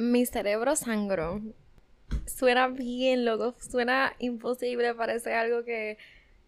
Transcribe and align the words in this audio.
Mi 0.00 0.24
cerebro 0.24 0.76
sangró. 0.76 1.42
Suena 2.24 2.68
bien 2.68 3.26
loco, 3.26 3.54
suena 3.58 4.14
imposible, 4.18 4.94
parece 4.94 5.34
algo 5.34 5.62
que 5.62 5.98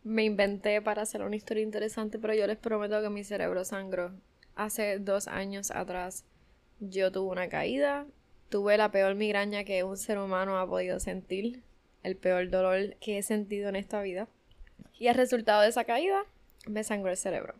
me 0.04 0.24
inventé 0.24 0.80
para 0.80 1.02
hacer 1.02 1.20
una 1.20 1.36
historia 1.36 1.62
interesante, 1.62 2.18
pero 2.18 2.32
yo 2.32 2.46
les 2.46 2.56
prometo 2.56 3.02
que 3.02 3.10
mi 3.10 3.24
cerebro 3.24 3.66
sangró. 3.66 4.10
Hace 4.54 4.98
dos 5.00 5.28
años 5.28 5.70
atrás 5.70 6.24
yo 6.80 7.12
tuve 7.12 7.30
una 7.30 7.50
caída, 7.50 8.06
tuve 8.48 8.78
la 8.78 8.90
peor 8.90 9.16
migraña 9.16 9.64
que 9.64 9.84
un 9.84 9.98
ser 9.98 10.16
humano 10.16 10.58
ha 10.58 10.66
podido 10.66 10.98
sentir, 10.98 11.62
el 12.02 12.16
peor 12.16 12.48
dolor 12.48 12.96
que 13.02 13.18
he 13.18 13.22
sentido 13.22 13.68
en 13.68 13.76
esta 13.76 14.00
vida. 14.00 14.28
Y 14.98 15.08
el 15.08 15.14
resultado 15.14 15.60
de 15.60 15.68
esa 15.68 15.84
caída 15.84 16.24
me 16.66 16.84
sangró 16.84 17.10
el 17.10 17.18
cerebro. 17.18 17.54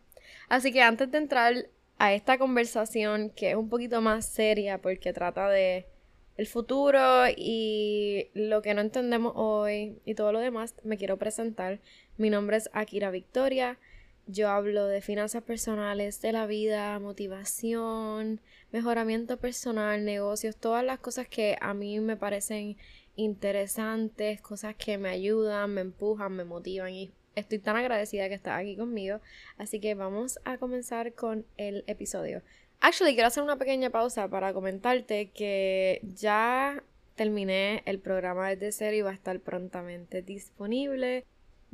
Así 0.49 0.73
que 0.73 0.81
antes 0.81 1.11
de 1.11 1.19
entrar 1.19 1.53
a 1.97 2.13
esta 2.13 2.37
conversación 2.37 3.29
que 3.29 3.51
es 3.51 3.55
un 3.55 3.69
poquito 3.69 4.01
más 4.01 4.25
seria 4.25 4.79
porque 4.79 5.13
trata 5.13 5.49
de 5.49 5.87
el 6.35 6.47
futuro 6.47 7.27
y 7.35 8.29
lo 8.33 8.61
que 8.61 8.73
no 8.73 8.81
entendemos 8.81 9.33
hoy 9.35 9.99
y 10.03 10.15
todo 10.15 10.31
lo 10.31 10.39
demás, 10.39 10.73
me 10.83 10.97
quiero 10.97 11.17
presentar. 11.17 11.79
Mi 12.17 12.29
nombre 12.29 12.57
es 12.57 12.69
Akira 12.73 13.11
Victoria. 13.11 13.77
Yo 14.25 14.49
hablo 14.49 14.87
de 14.87 15.01
finanzas 15.01 15.43
personales, 15.43 16.21
de 16.21 16.31
la 16.31 16.47
vida, 16.47 16.97
motivación, 16.99 18.39
mejoramiento 18.71 19.37
personal, 19.37 20.05
negocios, 20.05 20.55
todas 20.55 20.83
las 20.83 20.99
cosas 20.99 21.27
que 21.27 21.57
a 21.59 21.73
mí 21.73 21.99
me 21.99 22.15
parecen 22.15 22.77
interesantes, 23.15 24.41
cosas 24.41 24.75
que 24.75 24.97
me 24.97 25.09
ayudan, 25.09 25.73
me 25.73 25.81
empujan, 25.81 26.31
me 26.31 26.45
motivan 26.45 26.93
y 26.93 27.11
estoy 27.35 27.59
tan 27.59 27.75
agradecida 27.75 28.29
que 28.29 28.35
estás 28.35 28.59
aquí 28.59 28.75
conmigo. 28.75 29.19
Así 29.57 29.79
que 29.79 29.95
vamos 29.95 30.39
a 30.45 30.57
comenzar 30.57 31.13
con 31.13 31.45
el 31.57 31.83
episodio. 31.87 32.41
Actually, 32.79 33.13
quiero 33.13 33.27
hacer 33.27 33.43
una 33.43 33.57
pequeña 33.57 33.89
pausa 33.89 34.27
para 34.27 34.53
comentarte 34.53 35.29
que 35.31 36.01
ya 36.15 36.83
terminé 37.15 37.83
el 37.85 37.99
programa 37.99 38.49
desde 38.49 38.71
cero 38.71 38.95
y 38.97 39.01
va 39.01 39.11
a 39.11 39.13
estar 39.13 39.39
prontamente 39.39 40.21
disponible. 40.21 41.25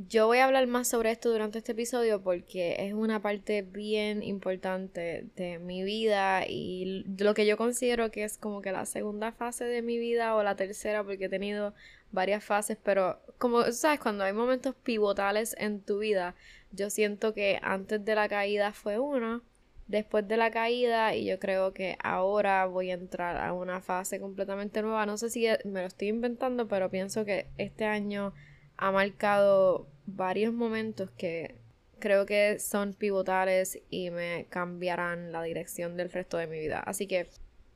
Yo 0.07 0.27
voy 0.27 0.37
a 0.37 0.45
hablar 0.45 0.65
más 0.67 0.87
sobre 0.87 1.11
esto 1.11 1.29
durante 1.29 1.57
este 1.57 1.73
episodio 1.73 2.21
porque 2.23 2.77
es 2.79 2.93
una 2.93 3.21
parte 3.21 3.63
bien 3.63 4.23
importante 4.23 5.25
de 5.35 5.59
mi 5.59 5.83
vida 5.83 6.47
y 6.47 7.03
lo 7.17 7.33
que 7.33 7.45
yo 7.45 7.57
considero 7.57 8.09
que 8.09 8.23
es 8.23 8.37
como 8.37 8.61
que 8.61 8.71
la 8.71 8.85
segunda 8.85 9.33
fase 9.33 9.65
de 9.65 9.81
mi 9.81 9.99
vida 9.99 10.35
o 10.35 10.43
la 10.43 10.55
tercera 10.55 11.03
porque 11.03 11.25
he 11.25 11.29
tenido 11.29 11.73
varias 12.13 12.45
fases, 12.45 12.77
pero 12.81 13.19
como 13.37 13.73
sabes, 13.73 13.99
cuando 13.99 14.23
hay 14.23 14.31
momentos 14.31 14.73
pivotales 14.73 15.53
en 15.59 15.81
tu 15.81 15.99
vida, 15.99 16.33
yo 16.71 16.89
siento 16.89 17.33
que 17.33 17.59
antes 17.61 18.05
de 18.05 18.15
la 18.15 18.29
caída 18.29 18.71
fue 18.71 18.99
uno, 18.99 19.41
después 19.87 20.25
de 20.25 20.37
la 20.37 20.49
caída 20.49 21.13
y 21.13 21.25
yo 21.25 21.39
creo 21.39 21.73
que 21.73 21.97
ahora 22.01 22.67
voy 22.67 22.91
a 22.91 22.93
entrar 22.93 23.35
a 23.35 23.51
una 23.51 23.81
fase 23.81 24.21
completamente 24.21 24.81
nueva. 24.81 25.05
No 25.05 25.17
sé 25.17 25.29
si 25.29 25.45
me 25.65 25.81
lo 25.81 25.87
estoy 25.87 26.07
inventando, 26.07 26.69
pero 26.69 26.89
pienso 26.89 27.25
que 27.25 27.47
este 27.57 27.83
año 27.83 28.33
ha 28.79 28.91
marcado 28.91 29.87
varios 30.05 30.53
momentos 30.53 31.11
que 31.11 31.55
creo 31.99 32.25
que 32.25 32.59
son 32.59 32.93
pivotales 32.93 33.79
y 33.89 34.09
me 34.09 34.45
cambiarán 34.49 35.33
la 35.33 35.43
dirección 35.43 35.97
del 35.97 36.09
resto 36.09 36.37
de 36.37 36.47
mi 36.47 36.59
vida. 36.59 36.79
Así 36.79 37.05
que 37.05 37.27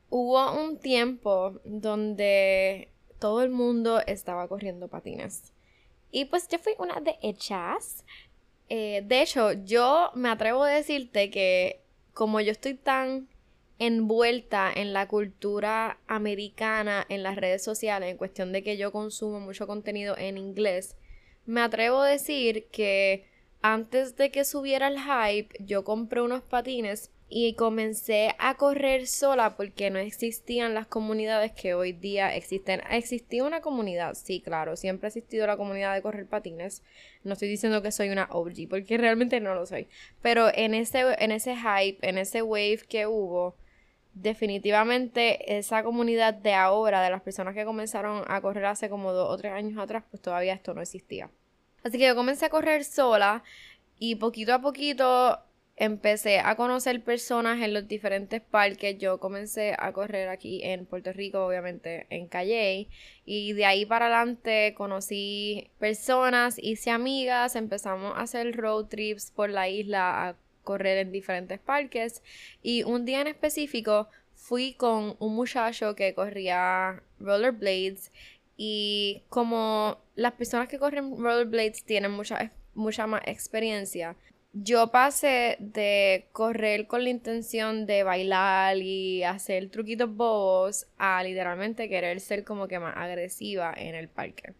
hubo 0.10 0.54
un 0.54 0.80
tiempo 0.80 1.60
donde 1.66 2.88
todo 3.20 3.44
el 3.44 3.50
mundo 3.50 4.02
estaba 4.08 4.48
corriendo 4.48 4.88
patines. 4.88 5.52
Y 6.10 6.26
pues 6.26 6.48
yo 6.48 6.58
fui 6.58 6.74
una 6.80 7.02
de 7.02 7.18
hechas. 7.22 8.06
Eh, 8.70 9.04
de 9.06 9.22
hecho, 9.24 9.52
yo 9.52 10.10
me 10.16 10.30
atrevo 10.30 10.64
a 10.64 10.70
decirte 10.70 11.30
que 11.30 11.82
como 12.14 12.40
yo 12.40 12.52
estoy 12.54 12.76
tan 12.76 13.28
envuelta 13.80 14.72
en 14.74 14.94
la 14.94 15.08
cultura 15.08 16.00
americana, 16.08 17.06
en 17.10 17.24
las 17.24 17.36
redes 17.36 17.64
sociales, 17.64 18.10
en 18.10 18.18
cuestión 18.18 18.52
de 18.52 18.64
que 18.64 18.78
yo 18.78 18.92
consumo 18.92 19.40
mucho 19.40 19.68
contenido 19.68 20.18
en 20.18 20.38
inglés, 20.38 20.96
me 21.46 21.62
atrevo 21.62 22.02
a 22.02 22.08
decir 22.08 22.68
que 22.72 23.26
antes 23.62 24.16
de 24.16 24.32
que 24.32 24.46
subiera 24.46 24.88
el 24.88 25.00
hype, 25.00 25.56
yo 25.60 25.84
compré 25.84 26.22
unos 26.22 26.42
patines 26.44 27.12
y 27.36 27.56
comencé 27.56 28.36
a 28.38 28.56
correr 28.58 29.08
sola 29.08 29.58
porque 29.58 29.90
no 29.90 29.98
existían 29.98 30.76
las 30.76 30.86
comunidades 30.86 31.52
que 31.52 31.74
hoy 31.74 31.92
día 31.92 32.36
existen. 32.36 32.82
Existía 32.92 33.44
una 33.44 33.62
comunidad, 33.62 34.14
sí, 34.14 34.40
claro, 34.40 34.76
siempre 34.76 35.08
ha 35.08 35.10
existido 35.10 35.48
la 35.48 35.58
comunidad 35.58 35.96
de 35.96 36.02
correr 36.02 36.28
patines. 36.28 36.84
No 37.24 37.34
estoy 37.34 37.48
diciendo 37.48 37.82
que 37.82 37.92
soy 37.92 38.10
una 38.10 38.28
OG 38.30 38.70
porque 38.70 38.98
realmente 38.98 39.40
no 39.40 39.56
lo 39.56 39.66
soy. 39.66 39.88
Pero 40.22 40.50
en 40.54 40.76
ese, 40.76 41.02
en 41.18 41.32
ese 41.32 41.56
hype, 41.56 42.08
en 42.08 42.20
ese 42.20 42.44
wave 42.44 42.82
que 42.88 43.08
hubo, 43.08 43.56
definitivamente 44.14 45.58
esa 45.58 45.84
comunidad 45.84 46.34
de 46.34 46.54
ahora, 46.54 47.02
de 47.02 47.10
las 47.10 47.22
personas 47.22 47.56
que 47.56 47.66
comenzaron 47.66 48.24
a 48.28 48.42
correr 48.42 48.66
hace 48.66 48.90
como 48.90 49.12
dos 49.12 49.30
o 49.30 49.38
tres 49.38 49.54
años 49.54 49.78
atrás, 49.78 50.04
pues 50.10 50.22
todavía 50.22 50.54
esto 50.54 50.74
no 50.74 50.82
existía. 50.82 51.30
Así 51.84 51.98
que 51.98 52.08
yo 52.08 52.16
comencé 52.16 52.46
a 52.46 52.50
correr 52.50 52.86
sola 52.86 53.44
y 53.98 54.16
poquito 54.16 54.54
a 54.54 54.62
poquito 54.62 55.40
empecé 55.76 56.40
a 56.40 56.56
conocer 56.56 57.04
personas 57.04 57.62
en 57.62 57.74
los 57.74 57.88
diferentes 57.88 58.42
parques. 58.42 58.98
Yo 59.00 59.20
comencé 59.20 59.76
a 59.78 59.92
correr 59.92 60.30
aquí 60.30 60.62
en 60.64 60.86
Puerto 60.86 61.12
Rico, 61.14 61.46
obviamente 61.46 62.06
en 62.10 62.28
Calle. 62.28 62.90
Y 63.26 63.54
de 63.54 63.66
ahí 63.66 63.86
para 63.86 64.06
adelante 64.06 64.74
conocí 64.76 65.72
personas, 65.80 66.58
hice 66.60 66.92
amigas, 66.92 67.56
empezamos 67.56 68.16
a 68.16 68.22
hacer 68.22 68.56
road 68.56 68.86
trips 68.86 69.32
por 69.32 69.50
la 69.50 69.68
isla 69.68 70.30
a 70.30 70.36
correr 70.64 70.98
en 71.00 71.12
diferentes 71.12 71.60
parques. 71.60 72.24
Y 72.62 72.84
un 72.84 73.06
día 73.06 73.22
en 73.22 73.28
específico 73.28 74.08
fui 74.36 74.74
con 74.74 75.16
un 75.20 75.36
muchacho 75.36 75.96
que 75.96 76.14
corría 76.14 77.02
rollerblades. 77.20 78.12
Y 78.58 79.24
como 79.30 79.98
las 80.16 80.34
personas 80.34 80.68
que 80.68 80.80
corren 80.80 81.18
rollerblades 81.18 81.84
tienen 81.84 82.12
mucha, 82.12 82.52
mucha 82.74 83.08
más 83.08 83.22
experiencia, 83.26 84.16
yo 84.54 84.92
pasé 84.92 85.58
de 85.60 86.28
correr 86.32 86.86
con 86.86 87.04
la 87.04 87.10
intención 87.10 87.88
de 87.88 88.04
bailar 88.04 88.78
y 88.78 89.24
hacer 89.24 89.70
truquitos 89.70 90.16
bobos 90.16 90.86
a 90.98 91.24
literalmente 91.24 91.90
querer 91.90 92.20
ser 92.20 92.44
como 92.44 92.68
que 92.68 92.80
más 92.80 92.96
agresiva 92.96 93.74
en 93.76 93.96
el 93.96 94.10
parque. 94.10 94.54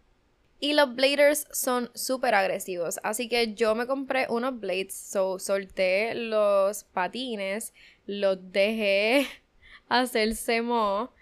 Y 0.60 0.72
los 0.72 0.94
bladers 0.94 1.46
son 1.52 1.90
súper 1.94 2.34
agresivos, 2.34 2.98
así 3.02 3.28
que 3.28 3.54
yo 3.54 3.74
me 3.74 3.86
compré 3.86 4.26
unos 4.30 4.58
blades, 4.58 4.94
so 4.94 5.38
solté 5.38 6.14
los 6.14 6.84
patines, 6.84 7.74
los 8.06 8.38
dejé 8.52 9.26
hacer 9.88 10.34
semo 10.34 11.12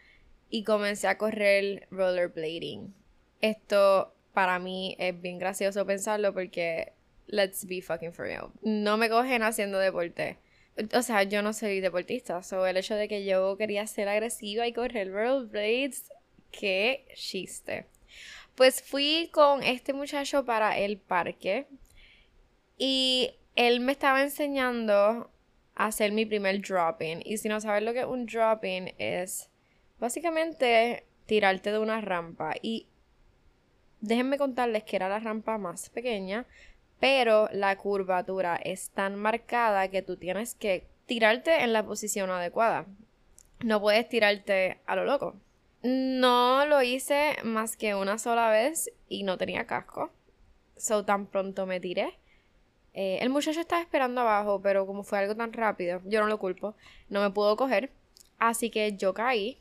y 0.49 0.65
comencé 0.65 1.09
a 1.09 1.19
correr 1.19 1.89
rollerblading. 1.91 2.95
Esto 3.41 4.15
para 4.33 4.59
mí 4.59 4.97
es 4.99 5.21
bien 5.21 5.39
gracioso 5.39 5.85
pensarlo 5.87 6.33
porque 6.33 6.93
let's 7.27 7.67
be 7.67 7.81
fucking 7.81 8.13
for 8.13 8.27
real. 8.27 8.51
No 8.63 8.97
me 8.97 9.09
cogen 9.09 9.43
haciendo 9.43 9.79
deporte. 9.79 10.39
O 10.95 11.03
sea, 11.03 11.23
yo 11.25 11.43
no 11.43 11.53
soy 11.53 11.81
deportista. 11.81 12.43
So, 12.43 12.67
el 12.67 12.77
hecho 12.77 12.95
de 12.95 13.09
que 13.09 13.25
yo 13.25 13.57
quería 13.57 13.87
ser 13.87 14.09
agresiva 14.09 14.67
y 14.67 14.73
correr 14.73 15.11
rollerblades, 15.11 16.11
qué 16.51 17.07
chiste. 17.15 17.87
Pues 18.55 18.83
fui 18.83 19.31
con 19.33 19.63
este 19.63 19.93
muchacho 19.93 20.45
para 20.45 20.79
el 20.79 20.99
parque 20.99 21.67
y 22.77 23.35
él 23.57 23.81
me 23.81 23.93
estaba 23.93 24.23
enseñando 24.23 25.31
a 25.75 25.87
hacer 25.87 26.13
mi 26.13 26.27
primer 26.27 26.61
dropping. 26.61 27.23
Y 27.25 27.39
si 27.39 27.49
no 27.49 27.61
sabes 27.61 27.83
lo 27.83 27.93
que 27.93 28.01
es 28.01 28.07
un 28.07 28.27
dropping, 28.27 28.95
es 28.99 29.49
básicamente 29.99 31.07
tirarte 31.27 31.73
de 31.73 31.79
una 31.79 32.01
rampa. 32.01 32.55
Y 32.61 32.87
déjenme 34.01 34.37
contarles 34.37 34.85
que 34.85 34.97
era 34.97 35.09
la 35.09 35.21
rampa 35.21 35.59
más 35.59 35.89
pequeña, 35.91 36.47
pero 37.01 37.49
la 37.53 37.77
curvatura 37.77 38.57
es 38.57 38.91
tan 38.91 39.17
marcada 39.17 39.89
que 39.89 40.03
tú 40.03 40.17
tienes 40.17 40.55
que 40.55 40.87
tirarte 41.07 41.63
en 41.63 41.73
la 41.73 41.85
posición 41.85 42.31
adecuada. 42.31 42.87
No 43.65 43.81
puedes 43.81 44.09
tirarte 44.09 44.81
a 44.87 44.97
lo 44.97 45.05
loco. 45.05 45.37
No 45.83 46.65
lo 46.67 46.83
hice 46.83 47.37
más 47.45 47.77
que 47.77 47.95
una 47.95 48.19
sola 48.19 48.51
vez 48.51 48.91
y 49.09 49.25
no 49.25 49.37
tenía 49.37 49.67
casco. 49.67 50.11
So 50.77 51.05
tan 51.05 51.27
pronto 51.27 51.67
me 51.67 51.81
tiré. 51.81 52.19
Eh, 52.95 53.19
el 53.21 53.31
muchacho 53.31 53.61
estaba 53.61 53.83
esperando 53.83 54.21
abajo, 54.21 54.61
pero 54.63 54.87
como 54.87 55.03
fue 55.03 55.19
algo 55.19 55.35
tan 55.35 55.53
rápido, 55.53 56.01
yo 56.05 56.21
no 56.21 56.27
lo 56.29 56.39
culpo, 56.39 56.75
no 57.09 57.21
me 57.23 57.31
pudo 57.31 57.57
coger. 57.57 57.91
Así 58.39 58.71
que 58.71 58.97
yo 58.97 59.15
caí 59.15 59.59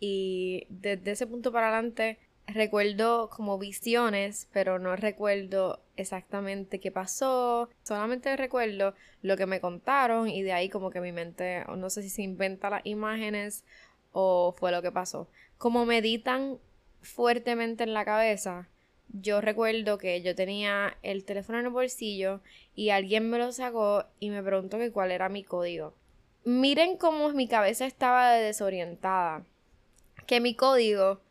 y 0.00 0.66
desde 0.68 1.12
ese 1.12 1.26
punto 1.26 1.52
para 1.52 1.68
adelante 1.68 2.18
recuerdo 2.46 3.30
como 3.30 3.58
visiones, 3.58 4.48
pero 4.52 4.78
no 4.78 4.96
recuerdo 4.96 5.80
exactamente 5.96 6.80
qué 6.80 6.90
pasó. 6.90 7.68
Solamente 7.82 8.36
recuerdo 8.36 8.94
lo 9.22 9.36
que 9.36 9.46
me 9.46 9.60
contaron 9.60 10.28
y 10.28 10.42
de 10.42 10.52
ahí 10.52 10.68
como 10.68 10.90
que 10.90 11.00
mi 11.00 11.12
mente, 11.12 11.64
no 11.76 11.90
sé 11.90 12.02
si 12.02 12.10
se 12.10 12.22
inventa 12.22 12.70
las 12.70 12.84
imágenes 12.84 13.64
o 14.12 14.54
fue 14.58 14.72
lo 14.72 14.82
que 14.82 14.92
pasó. 14.92 15.28
Como 15.64 15.86
meditan 15.86 16.58
fuertemente 17.00 17.84
en 17.84 17.94
la 17.94 18.04
cabeza, 18.04 18.68
yo 19.08 19.40
recuerdo 19.40 19.96
que 19.96 20.20
yo 20.20 20.34
tenía 20.34 20.98
el 21.00 21.24
teléfono 21.24 21.58
en 21.58 21.64
el 21.64 21.70
bolsillo 21.70 22.42
y 22.74 22.90
alguien 22.90 23.30
me 23.30 23.38
lo 23.38 23.50
sacó 23.50 24.04
y 24.20 24.28
me 24.28 24.42
preguntó 24.42 24.76
que 24.76 24.92
cuál 24.92 25.10
era 25.10 25.30
mi 25.30 25.42
código. 25.42 25.94
Miren 26.44 26.98
cómo 26.98 27.30
mi 27.30 27.48
cabeza 27.48 27.86
estaba 27.86 28.32
desorientada 28.32 29.46
que 30.26 30.38
mi 30.38 30.54
código 30.54 31.22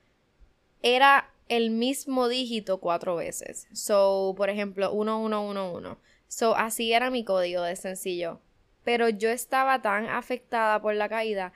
era 0.81 1.29
el 1.47 1.69
mismo 1.69 2.27
dígito 2.27 2.79
cuatro 2.79 3.15
veces. 3.15 3.67
So, 3.71 4.33
por 4.35 4.49
ejemplo, 4.49 4.91
1111. 4.95 5.95
So, 6.27 6.55
así 6.55 6.91
era 6.91 7.11
mi 7.11 7.23
código 7.23 7.61
de 7.61 7.75
sencillo. 7.75 8.39
Pero 8.83 9.09
yo 9.09 9.29
estaba 9.29 9.83
tan 9.83 10.07
afectada 10.07 10.81
por 10.81 10.95
la 10.95 11.07
caída 11.07 11.53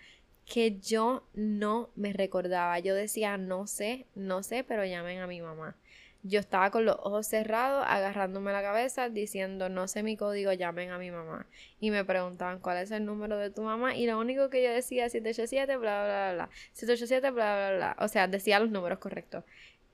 que 0.47 0.79
yo 0.79 1.23
no 1.33 1.89
me 1.95 2.13
recordaba. 2.13 2.79
Yo 2.79 2.95
decía, 2.95 3.37
no 3.37 3.67
sé, 3.67 4.05
no 4.15 4.43
sé, 4.43 4.63
pero 4.63 4.85
llamen 4.85 5.19
a 5.19 5.27
mi 5.27 5.41
mamá. 5.41 5.75
Yo 6.23 6.39
estaba 6.39 6.71
con 6.71 6.85
los 6.85 6.95
ojos 6.95 7.27
cerrados, 7.27 7.85
agarrándome 7.87 8.51
la 8.51 8.61
cabeza, 8.61 9.09
diciendo, 9.09 9.69
no 9.69 9.87
sé 9.87 10.03
mi 10.03 10.17
código, 10.17 10.51
llamen 10.53 10.89
a 10.91 10.97
mi 10.97 11.11
mamá. 11.11 11.45
Y 11.79 11.91
me 11.91 12.03
preguntaban, 12.05 12.59
¿cuál 12.59 12.77
es 12.77 12.91
el 12.91 13.05
número 13.05 13.37
de 13.37 13.49
tu 13.49 13.61
mamá? 13.61 13.95
Y 13.95 14.07
lo 14.07 14.17
único 14.17 14.49
que 14.49 14.63
yo 14.63 14.71
decía, 14.71 15.09
787, 15.09 15.77
bla, 15.77 16.03
bla, 16.03 16.05
bla, 16.05 16.33
bla. 16.33 16.49
787, 16.73 17.31
bla, 17.31 17.55
bla, 17.55 17.77
bla. 17.77 17.97
O 17.99 18.07
sea, 18.07 18.27
decía 18.27 18.59
los 18.59 18.71
números 18.71 18.99
correctos. 18.99 19.43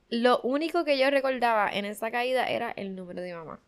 Lo 0.10 0.40
único 0.42 0.86
que 0.86 0.98
yo 1.00 1.10
recordaba 1.10 1.70
en 1.72 1.86
esa 1.86 2.12
caída 2.12 2.46
era 2.46 2.72
el 2.72 2.96
número 2.96 3.22
de 3.22 3.30
mi 3.30 3.36
mamá. 3.36 3.60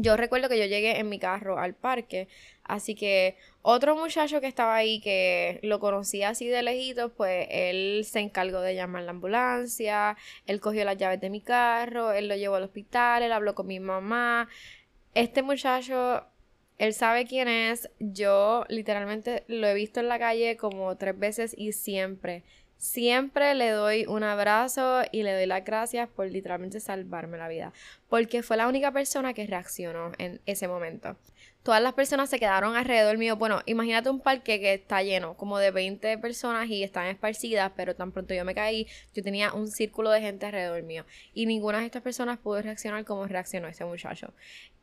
Yo 0.00 0.16
recuerdo 0.16 0.48
que 0.48 0.56
yo 0.56 0.64
llegué 0.66 1.00
en 1.00 1.08
mi 1.08 1.18
carro 1.18 1.58
al 1.58 1.74
parque, 1.74 2.28
así 2.62 2.94
que 2.94 3.36
otro 3.62 3.96
muchacho 3.96 4.40
que 4.40 4.46
estaba 4.46 4.76
ahí 4.76 5.00
que 5.00 5.58
lo 5.64 5.80
conocía 5.80 6.28
así 6.28 6.46
de 6.46 6.62
lejitos, 6.62 7.10
pues 7.16 7.48
él 7.50 8.04
se 8.04 8.20
encargó 8.20 8.60
de 8.60 8.76
llamar 8.76 9.02
la 9.02 9.10
ambulancia, 9.10 10.16
él 10.46 10.60
cogió 10.60 10.84
las 10.84 10.98
llaves 10.98 11.20
de 11.20 11.30
mi 11.30 11.40
carro, 11.40 12.12
él 12.12 12.28
lo 12.28 12.36
llevó 12.36 12.54
al 12.54 12.62
hospital, 12.62 13.24
él 13.24 13.32
habló 13.32 13.56
con 13.56 13.66
mi 13.66 13.80
mamá. 13.80 14.48
Este 15.14 15.42
muchacho, 15.42 16.24
él 16.78 16.94
sabe 16.94 17.26
quién 17.26 17.48
es, 17.48 17.90
yo 17.98 18.66
literalmente 18.68 19.42
lo 19.48 19.66
he 19.66 19.74
visto 19.74 19.98
en 19.98 20.06
la 20.06 20.20
calle 20.20 20.56
como 20.56 20.96
tres 20.96 21.18
veces 21.18 21.54
y 21.58 21.72
siempre, 21.72 22.44
Siempre 22.78 23.56
le 23.56 23.70
doy 23.70 24.06
un 24.06 24.22
abrazo 24.22 25.02
y 25.10 25.24
le 25.24 25.32
doy 25.32 25.46
las 25.46 25.64
gracias 25.64 26.08
por 26.08 26.28
literalmente 26.30 26.78
salvarme 26.78 27.36
la 27.36 27.48
vida, 27.48 27.72
porque 28.08 28.44
fue 28.44 28.56
la 28.56 28.68
única 28.68 28.92
persona 28.92 29.34
que 29.34 29.48
reaccionó 29.48 30.12
en 30.18 30.40
ese 30.46 30.68
momento. 30.68 31.16
Todas 31.64 31.82
las 31.82 31.92
personas 31.94 32.30
se 32.30 32.38
quedaron 32.38 32.76
alrededor 32.76 33.18
mío. 33.18 33.36
Bueno, 33.36 33.60
imagínate 33.66 34.10
un 34.10 34.20
parque 34.20 34.60
que 34.60 34.74
está 34.74 35.02
lleno, 35.02 35.36
como 35.36 35.58
de 35.58 35.72
20 35.72 36.18
personas 36.18 36.68
y 36.68 36.84
están 36.84 37.06
esparcidas, 37.06 37.72
pero 37.74 37.96
tan 37.96 38.12
pronto 38.12 38.32
yo 38.32 38.44
me 38.44 38.54
caí, 38.54 38.86
yo 39.12 39.24
tenía 39.24 39.52
un 39.52 39.66
círculo 39.66 40.10
de 40.10 40.20
gente 40.20 40.46
alrededor 40.46 40.84
mío. 40.84 41.04
Y 41.34 41.46
ninguna 41.46 41.80
de 41.80 41.86
estas 41.86 42.02
personas 42.02 42.38
pudo 42.38 42.62
reaccionar 42.62 43.04
como 43.04 43.26
reaccionó 43.26 43.66
ese 43.66 43.84
muchacho. 43.84 44.32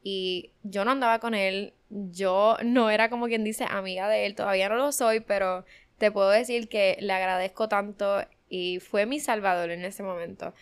Y 0.04 0.52
yo 0.64 0.86
no 0.86 0.92
andaba 0.92 1.18
con 1.20 1.34
él, 1.34 1.74
yo 1.90 2.58
no 2.64 2.92
era 2.92 3.10
como 3.10 3.26
quien 3.28 3.44
dice 3.44 3.66
amiga 3.68 4.08
de 4.08 4.28
él, 4.28 4.36
todavía 4.36 4.70
no 4.70 4.76
lo 4.76 4.92
soy, 4.92 5.22
pero 5.22 5.66
te 5.98 6.12
puedo 6.12 6.30
decir 6.30 6.68
que 6.68 6.98
le 7.00 7.14
agradezco 7.14 7.70
tanto 7.70 8.26
y 8.50 8.80
fue 8.80 9.06
mi 9.06 9.20
salvador 9.20 9.72
en 9.72 9.84
ese 9.86 10.04
momento. 10.04 10.54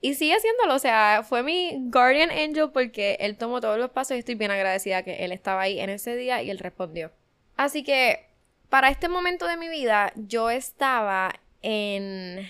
Y 0.00 0.14
sigue 0.14 0.34
haciéndolo, 0.34 0.74
o 0.74 0.78
sea, 0.78 1.22
fue 1.26 1.42
mi 1.42 1.88
guardian 1.90 2.30
angel 2.30 2.70
porque 2.72 3.16
él 3.20 3.38
tomó 3.38 3.60
todos 3.60 3.78
los 3.78 3.90
pasos 3.90 4.16
y 4.16 4.18
estoy 4.18 4.34
bien 4.34 4.50
agradecida 4.50 5.02
que 5.02 5.24
él 5.24 5.32
estaba 5.32 5.62
ahí 5.62 5.80
en 5.80 5.88
ese 5.88 6.14
día 6.14 6.42
y 6.42 6.50
él 6.50 6.58
respondió. 6.58 7.10
Así 7.56 7.82
que 7.82 8.26
para 8.68 8.88
este 8.88 9.08
momento 9.08 9.46
de 9.46 9.56
mi 9.56 9.68
vida 9.68 10.12
yo 10.14 10.50
estaba 10.50 11.40
en 11.62 12.46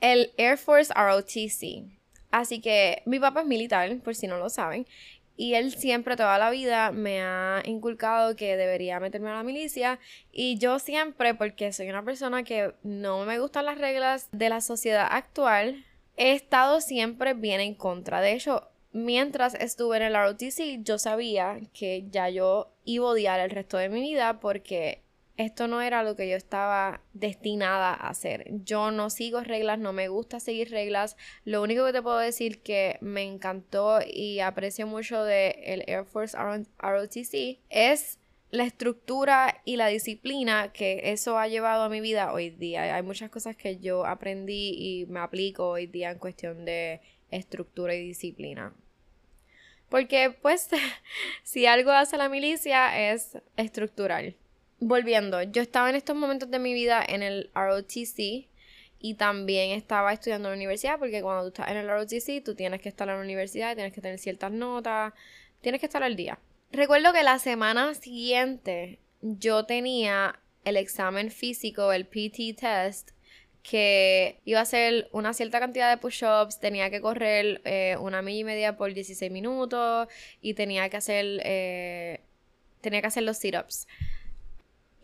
el 0.00 0.32
Air 0.36 0.58
Force 0.58 0.92
ROTC. 0.94 1.90
Así 2.30 2.60
que 2.60 3.02
mi 3.04 3.18
papá 3.18 3.40
es 3.40 3.46
militar, 3.46 3.90
por 3.98 4.14
si 4.14 4.26
no 4.26 4.38
lo 4.38 4.48
saben, 4.48 4.86
y 5.36 5.54
él 5.54 5.72
siempre, 5.72 6.16
toda 6.16 6.38
la 6.38 6.50
vida, 6.50 6.92
me 6.92 7.22
ha 7.22 7.62
inculcado 7.64 8.36
que 8.36 8.56
debería 8.56 9.00
meterme 9.00 9.30
a 9.30 9.34
la 9.34 9.42
milicia. 9.42 9.98
Y 10.30 10.58
yo 10.58 10.78
siempre, 10.78 11.34
porque 11.34 11.72
soy 11.72 11.88
una 11.88 12.04
persona 12.04 12.42
que 12.42 12.74
no 12.82 13.24
me 13.24 13.38
gustan 13.38 13.66
las 13.66 13.78
reglas 13.78 14.28
de 14.32 14.48
la 14.48 14.60
sociedad 14.60 15.08
actual, 15.10 15.84
he 16.16 16.32
estado 16.32 16.80
siempre 16.80 17.34
bien 17.34 17.60
en 17.60 17.74
contra. 17.74 18.20
De 18.20 18.32
hecho, 18.32 18.68
mientras 18.92 19.54
estuve 19.54 19.96
en 19.96 20.02
el 20.04 20.14
ROTC, 20.14 20.82
yo 20.82 20.98
sabía 20.98 21.58
que 21.72 22.04
ya 22.10 22.28
yo 22.28 22.72
iba 22.84 23.06
a 23.06 23.10
odiar 23.12 23.40
el 23.40 23.50
resto 23.50 23.78
de 23.78 23.88
mi 23.88 24.00
vida 24.00 24.38
porque 24.40 25.01
esto 25.36 25.66
no 25.66 25.80
era 25.80 26.02
lo 26.02 26.14
que 26.14 26.28
yo 26.28 26.36
estaba 26.36 27.00
destinada 27.14 27.94
a 27.94 28.08
hacer. 28.08 28.46
Yo 28.64 28.90
no 28.90 29.08
sigo 29.08 29.40
reglas, 29.40 29.78
no 29.78 29.92
me 29.92 30.08
gusta 30.08 30.40
seguir 30.40 30.70
reglas. 30.70 31.16
Lo 31.44 31.62
único 31.62 31.86
que 31.86 31.92
te 31.92 32.02
puedo 32.02 32.18
decir 32.18 32.62
que 32.62 32.98
me 33.00 33.22
encantó 33.22 34.00
y 34.06 34.40
aprecio 34.40 34.86
mucho 34.86 35.24
de 35.24 35.50
el 35.64 35.84
Air 35.86 36.04
Force 36.04 36.36
ROTC 36.36 37.60
es 37.70 38.18
la 38.50 38.64
estructura 38.64 39.62
y 39.64 39.76
la 39.76 39.86
disciplina 39.86 40.72
que 40.72 41.00
eso 41.12 41.38
ha 41.38 41.48
llevado 41.48 41.84
a 41.84 41.88
mi 41.88 42.02
vida 42.02 42.34
hoy 42.34 42.50
día. 42.50 42.94
Hay 42.94 43.02
muchas 43.02 43.30
cosas 43.30 43.56
que 43.56 43.78
yo 43.78 44.04
aprendí 44.04 44.74
y 44.76 45.06
me 45.06 45.20
aplico 45.20 45.66
hoy 45.66 45.86
día 45.86 46.10
en 46.10 46.18
cuestión 46.18 46.66
de 46.66 47.00
estructura 47.30 47.94
y 47.94 48.06
disciplina. 48.06 48.74
Porque 49.88 50.30
pues 50.42 50.68
si 51.42 51.64
algo 51.64 51.90
hace 51.92 52.18
la 52.18 52.28
milicia 52.28 53.10
es 53.10 53.38
estructural 53.56 54.36
volviendo, 54.82 55.42
yo 55.42 55.62
estaba 55.62 55.88
en 55.90 55.96
estos 55.96 56.16
momentos 56.16 56.50
de 56.50 56.58
mi 56.58 56.74
vida 56.74 57.04
en 57.06 57.22
el 57.22 57.50
ROTC 57.54 58.48
y 58.98 59.14
también 59.14 59.70
estaba 59.70 60.12
estudiando 60.12 60.48
en 60.48 60.52
la 60.52 60.56
universidad 60.56 60.98
porque 60.98 61.22
cuando 61.22 61.44
tú 61.44 61.48
estás 61.48 61.70
en 61.70 61.76
el 61.76 61.88
ROTC 61.88 62.44
tú 62.44 62.54
tienes 62.54 62.80
que 62.80 62.88
estar 62.88 63.08
en 63.08 63.16
la 63.16 63.20
universidad, 63.20 63.74
tienes 63.74 63.92
que 63.92 64.00
tener 64.00 64.18
ciertas 64.18 64.50
notas, 64.50 65.12
tienes 65.60 65.80
que 65.80 65.86
estar 65.86 66.02
al 66.02 66.16
día. 66.16 66.38
Recuerdo 66.72 67.12
que 67.12 67.22
la 67.22 67.38
semana 67.38 67.94
siguiente 67.94 68.98
yo 69.20 69.66
tenía 69.66 70.40
el 70.64 70.76
examen 70.76 71.30
físico, 71.30 71.92
el 71.92 72.06
PT 72.06 72.54
test, 72.54 73.10
que 73.62 74.40
iba 74.44 74.58
a 74.58 74.62
hacer 74.62 75.08
una 75.12 75.32
cierta 75.32 75.60
cantidad 75.60 75.90
de 75.90 75.96
push-ups, 75.96 76.58
tenía 76.58 76.90
que 76.90 77.00
correr 77.00 77.60
eh, 77.64 77.96
una 78.00 78.20
milla 78.20 78.40
y 78.40 78.44
media 78.44 78.76
por 78.76 78.92
16 78.92 79.30
minutos 79.30 80.08
y 80.40 80.54
tenía 80.54 80.88
que 80.88 80.96
hacer, 80.96 81.40
eh, 81.44 82.20
tenía 82.80 83.00
que 83.00 83.06
hacer 83.06 83.22
los 83.22 83.38
sit-ups. 83.38 83.86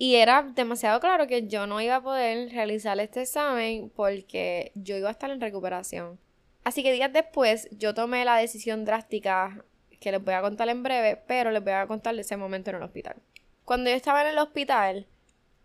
Y 0.00 0.14
era 0.14 0.42
demasiado 0.54 1.00
claro 1.00 1.26
que 1.26 1.48
yo 1.48 1.66
no 1.66 1.80
iba 1.80 1.96
a 1.96 2.02
poder 2.02 2.52
realizar 2.52 2.98
este 3.00 3.22
examen 3.22 3.90
porque 3.90 4.70
yo 4.76 4.96
iba 4.96 5.08
a 5.08 5.12
estar 5.12 5.30
en 5.30 5.40
recuperación. 5.40 6.20
Así 6.62 6.84
que 6.84 6.92
días 6.92 7.12
después 7.12 7.68
yo 7.72 7.94
tomé 7.94 8.24
la 8.24 8.36
decisión 8.36 8.84
drástica 8.84 9.64
que 9.98 10.12
les 10.12 10.22
voy 10.22 10.34
a 10.34 10.40
contar 10.40 10.68
en 10.68 10.84
breve, 10.84 11.16
pero 11.26 11.50
les 11.50 11.64
voy 11.64 11.72
a 11.72 11.88
contar 11.88 12.14
de 12.14 12.20
ese 12.20 12.36
momento 12.36 12.70
en 12.70 12.76
el 12.76 12.82
hospital. 12.84 13.16
Cuando 13.64 13.90
yo 13.90 13.96
estaba 13.96 14.22
en 14.22 14.28
el 14.28 14.38
hospital, 14.38 15.08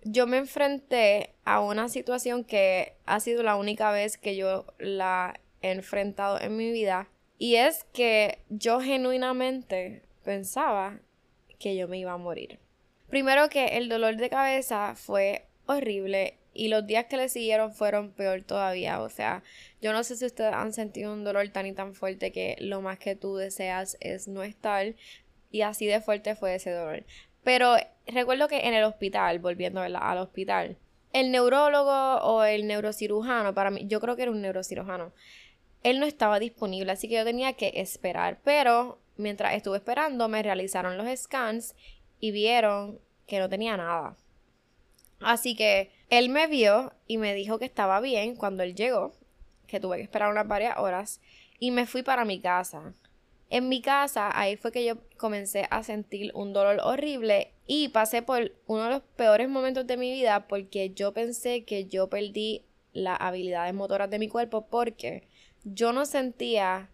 yo 0.03 0.25
me 0.25 0.37
enfrenté 0.37 1.35
a 1.45 1.61
una 1.61 1.87
situación 1.87 2.43
que 2.43 2.95
ha 3.05 3.19
sido 3.19 3.43
la 3.43 3.55
única 3.55 3.91
vez 3.91 4.17
que 4.17 4.35
yo 4.35 4.65
la 4.79 5.39
he 5.61 5.71
enfrentado 5.71 6.41
en 6.41 6.57
mi 6.57 6.71
vida. 6.71 7.07
Y 7.37 7.55
es 7.55 7.83
que 7.93 8.39
yo 8.49 8.79
genuinamente 8.81 10.01
pensaba 10.23 10.99
que 11.59 11.75
yo 11.75 11.87
me 11.87 11.99
iba 11.99 12.13
a 12.13 12.17
morir. 12.17 12.62
Primero 13.13 13.47
que 13.47 13.77
el 13.77 13.89
dolor 13.89 14.15
de 14.15 14.27
cabeza 14.27 14.95
fue 14.95 15.45
horrible 15.67 16.39
y 16.51 16.69
los 16.69 16.87
días 16.87 17.05
que 17.05 17.15
le 17.15 17.29
siguieron 17.29 17.71
fueron 17.71 18.09
peor 18.09 18.41
todavía. 18.41 19.03
O 19.03 19.09
sea, 19.09 19.43
yo 19.83 19.93
no 19.93 20.03
sé 20.03 20.15
si 20.15 20.25
ustedes 20.25 20.51
han 20.51 20.73
sentido 20.73 21.13
un 21.13 21.23
dolor 21.23 21.47
tan 21.49 21.67
y 21.67 21.73
tan 21.73 21.93
fuerte 21.93 22.31
que 22.31 22.55
lo 22.57 22.81
más 22.81 22.97
que 22.97 23.15
tú 23.15 23.35
deseas 23.35 23.97
es 23.99 24.27
no 24.27 24.41
estar. 24.41 24.95
Y 25.51 25.61
así 25.61 25.85
de 25.85 26.01
fuerte 26.01 26.33
fue 26.33 26.55
ese 26.55 26.71
dolor. 26.71 27.03
Pero 27.43 27.75
recuerdo 28.07 28.47
que 28.47 28.61
en 28.61 28.73
el 28.73 28.83
hospital, 28.83 29.37
volviendo 29.37 29.81
al 29.81 30.17
hospital, 30.17 30.77
el 31.11 31.29
neurólogo 31.29 32.15
o 32.25 32.43
el 32.43 32.65
neurocirujano, 32.65 33.53
para 33.53 33.69
mí, 33.69 33.85
yo 33.85 34.01
creo 34.01 34.15
que 34.15 34.23
era 34.23 34.31
un 34.31 34.41
neurocirujano, 34.41 35.13
él 35.83 35.99
no 35.99 36.07
estaba 36.07 36.39
disponible, 36.39 36.91
así 36.91 37.07
que 37.07 37.17
yo 37.17 37.25
tenía 37.25 37.53
que 37.53 37.73
esperar. 37.75 38.39
Pero 38.43 38.97
mientras 39.17 39.53
estuve 39.53 39.77
esperando, 39.77 40.27
me 40.29 40.41
realizaron 40.41 40.97
los 40.97 41.07
scans 41.15 41.75
y 42.23 42.31
vieron 42.31 43.01
que 43.27 43.37
no 43.37 43.49
tenía 43.49 43.75
nada. 43.75 44.15
Así 45.19 45.57
que 45.57 45.91
él 46.07 46.29
me 46.29 46.47
vio 46.47 46.93
y 47.05 47.17
me 47.17 47.33
dijo 47.33 47.59
que 47.59 47.65
estaba 47.65 47.99
bien 47.99 48.37
cuando 48.37 48.63
él 48.63 48.75
llegó, 48.75 49.11
que 49.67 49.81
tuve 49.81 49.97
que 49.97 50.03
esperar 50.03 50.31
unas 50.31 50.47
varias 50.47 50.77
horas, 50.77 51.19
y 51.59 51.71
me 51.71 51.85
fui 51.85 52.01
para 52.01 52.23
mi 52.23 52.39
casa. 52.39 52.93
En 53.49 53.67
mi 53.67 53.81
casa, 53.81 54.31
ahí 54.39 54.55
fue 54.55 54.71
que 54.71 54.85
yo 54.85 54.99
comencé 55.17 55.67
a 55.69 55.83
sentir 55.83 56.31
un 56.33 56.53
dolor 56.53 56.79
horrible 56.81 57.51
y 57.67 57.89
pasé 57.89 58.21
por 58.21 58.53
uno 58.67 58.85
de 58.85 58.89
los 58.91 59.01
peores 59.17 59.49
momentos 59.49 59.85
de 59.85 59.97
mi 59.97 60.09
vida 60.09 60.47
porque 60.47 60.91
yo 60.91 61.13
pensé 61.13 61.65
que 61.65 61.87
yo 61.87 62.07
perdí 62.09 62.63
las 62.93 63.19
habilidades 63.19 63.73
motoras 63.73 64.09
de 64.09 64.19
mi 64.19 64.29
cuerpo 64.29 64.67
porque 64.67 65.27
yo 65.65 65.91
no 65.91 66.05
sentía 66.05 66.89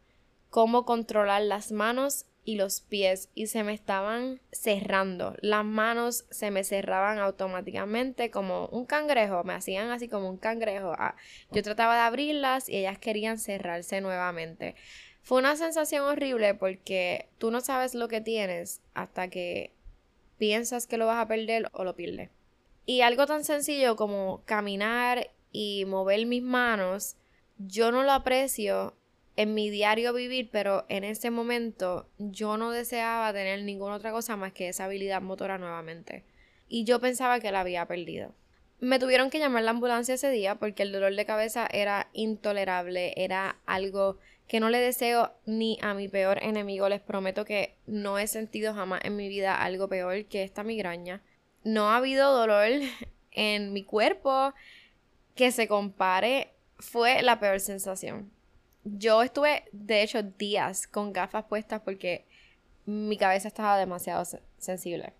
cómo 0.50 0.86
controlar 0.86 1.44
las 1.44 1.72
manos 1.72 2.26
y 2.50 2.56
los 2.56 2.82
pies 2.82 3.30
y 3.36 3.46
se 3.46 3.64
me 3.64 3.76
estaban 3.76 4.42
cerrando. 4.52 5.36
Las 5.40 5.64
manos 5.64 6.26
se 6.32 6.50
me 6.50 6.64
cerraban 6.64 7.20
automáticamente 7.20 8.32
como 8.32 8.66
un 8.70 8.88
cangrejo, 8.88 9.44
me 9.44 9.54
hacían 9.54 9.92
así 9.92 10.08
como 10.08 10.28
un 10.28 10.38
cangrejo. 10.38 10.96
Ah, 10.98 11.16
yo 11.52 11.62
trataba 11.62 11.94
de 11.94 12.02
abrirlas 12.02 12.68
y 12.68 12.78
ellas 12.78 12.98
querían 12.98 13.38
cerrarse 13.38 14.02
nuevamente. 14.02 14.74
Fue 15.22 15.38
una 15.38 15.56
sensación 15.58 16.06
horrible 16.06 16.56
porque 16.56 17.30
tú 17.38 17.52
no 17.52 17.62
sabes 17.62 17.94
lo 17.94 18.08
que 18.08 18.20
tienes 18.20 18.82
hasta 18.96 19.28
que 19.28 19.72
piensas 20.40 20.88
que 20.88 20.98
lo 20.98 21.06
vas 21.06 21.24
a 21.24 21.28
perder 21.28 21.70
o 21.74 21.84
lo 21.84 21.96
pierdes. 21.96 22.32
Y 22.88 23.02
algo 23.02 23.28
tan 23.28 23.44
sencillo 23.44 23.96
como 23.96 24.42
caminar 24.46 25.30
y 25.52 25.86
mover 25.86 26.26
mis 26.26 26.42
manos, 26.42 27.16
yo 27.60 27.92
no 27.92 28.02
lo 28.02 28.12
aprecio 28.12 28.96
en 29.40 29.54
mi 29.54 29.70
diario 29.70 30.12
vivir, 30.12 30.50
pero 30.52 30.86
en 30.90 31.06
ese 31.06 31.32
momento 31.32 32.10
yo 32.18 32.58
no 32.58 32.72
deseaba 32.72 33.32
tener 33.32 33.64
ninguna 33.64 33.96
otra 33.96 34.12
cosa 34.12 34.36
más 34.36 34.52
que 34.52 34.68
esa 34.68 34.84
habilidad 34.84 35.22
motora 35.22 35.58
nuevamente. 35.58 36.26
Y 36.68 36.84
yo 36.84 37.00
pensaba 37.00 37.40
que 37.40 37.50
la 37.54 37.62
había 37.62 37.86
perdido. 37.86 38.36
Me 38.82 39.00
tuvieron 39.00 39.30
que 39.30 39.40
llamar 39.40 39.64
la 39.64 39.72
ambulancia 39.72 40.16
ese 40.16 40.30
día 40.30 40.56
porque 40.56 40.84
el 40.84 40.92
dolor 40.92 41.16
de 41.16 41.26
cabeza 41.26 41.70
era 41.72 42.10
intolerable, 42.12 43.14
era 43.16 43.56
algo 43.66 44.18
que 44.50 44.60
no 44.60 44.70
le 44.70 44.80
deseo 44.80 45.32
ni 45.46 45.80
a 45.82 45.94
mi 45.94 46.10
peor 46.10 46.44
enemigo. 46.44 46.90
Les 46.90 47.00
prometo 47.00 47.46
que 47.46 47.78
no 47.88 48.20
he 48.20 48.28
sentido 48.28 48.74
jamás 48.74 49.00
en 49.06 49.16
mi 49.16 49.30
vida 49.30 49.56
algo 49.56 49.88
peor 49.88 50.26
que 50.26 50.44
esta 50.44 50.66
migraña. 50.66 51.22
No 51.64 51.92
ha 51.92 51.96
habido 51.96 52.34
dolor 52.34 52.72
en 53.32 53.72
mi 53.72 53.86
cuerpo 53.86 54.54
que 55.34 55.54
se 55.54 55.70
compare. 55.70 56.50
Fue 56.78 57.22
la 57.22 57.40
peor 57.40 57.62
sensación. 57.62 58.38
Yo 58.98 59.22
estuve, 59.22 59.66
de 59.72 60.02
hecho, 60.02 60.24
días 60.24 60.88
con 60.88 61.14
gafas 61.14 61.46
puestas 61.46 61.82
porque 61.82 62.26
mi 62.86 63.18
cabeza 63.18 63.48
estaba 63.48 63.78
demasiado 63.78 64.24
sensible. 64.58 65.14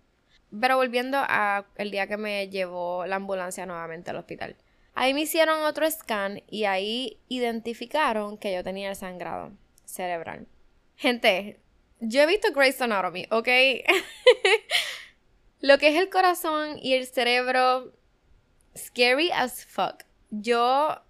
Pero 0.58 0.76
volviendo 0.76 1.18
a 1.20 1.66
el 1.76 1.90
día 1.90 2.08
que 2.08 2.16
me 2.16 2.48
llevó 2.48 3.06
la 3.06 3.16
ambulancia 3.16 3.66
nuevamente 3.66 4.10
al 4.10 4.16
hospital. 4.16 4.56
Ahí 4.94 5.14
me 5.14 5.20
hicieron 5.20 5.62
otro 5.62 5.88
scan 5.88 6.42
y 6.48 6.64
ahí 6.64 7.20
identificaron 7.28 8.36
que 8.36 8.52
yo 8.52 8.64
tenía 8.64 8.90
el 8.90 8.96
sangrado 8.96 9.52
cerebral. 9.84 10.48
Gente, 10.96 11.60
yo 12.00 12.22
he 12.22 12.26
visto 12.26 12.52
Grey's 12.52 12.80
Anatomy, 12.80 13.26
¿ok? 13.30 13.48
Lo 15.60 15.78
que 15.78 15.88
es 15.88 15.96
el 15.96 16.10
corazón 16.10 16.78
y 16.82 16.94
el 16.94 17.06
cerebro, 17.06 17.92
scary 18.76 19.30
as 19.30 19.64
fuck. 19.64 20.02
Yo 20.30 21.00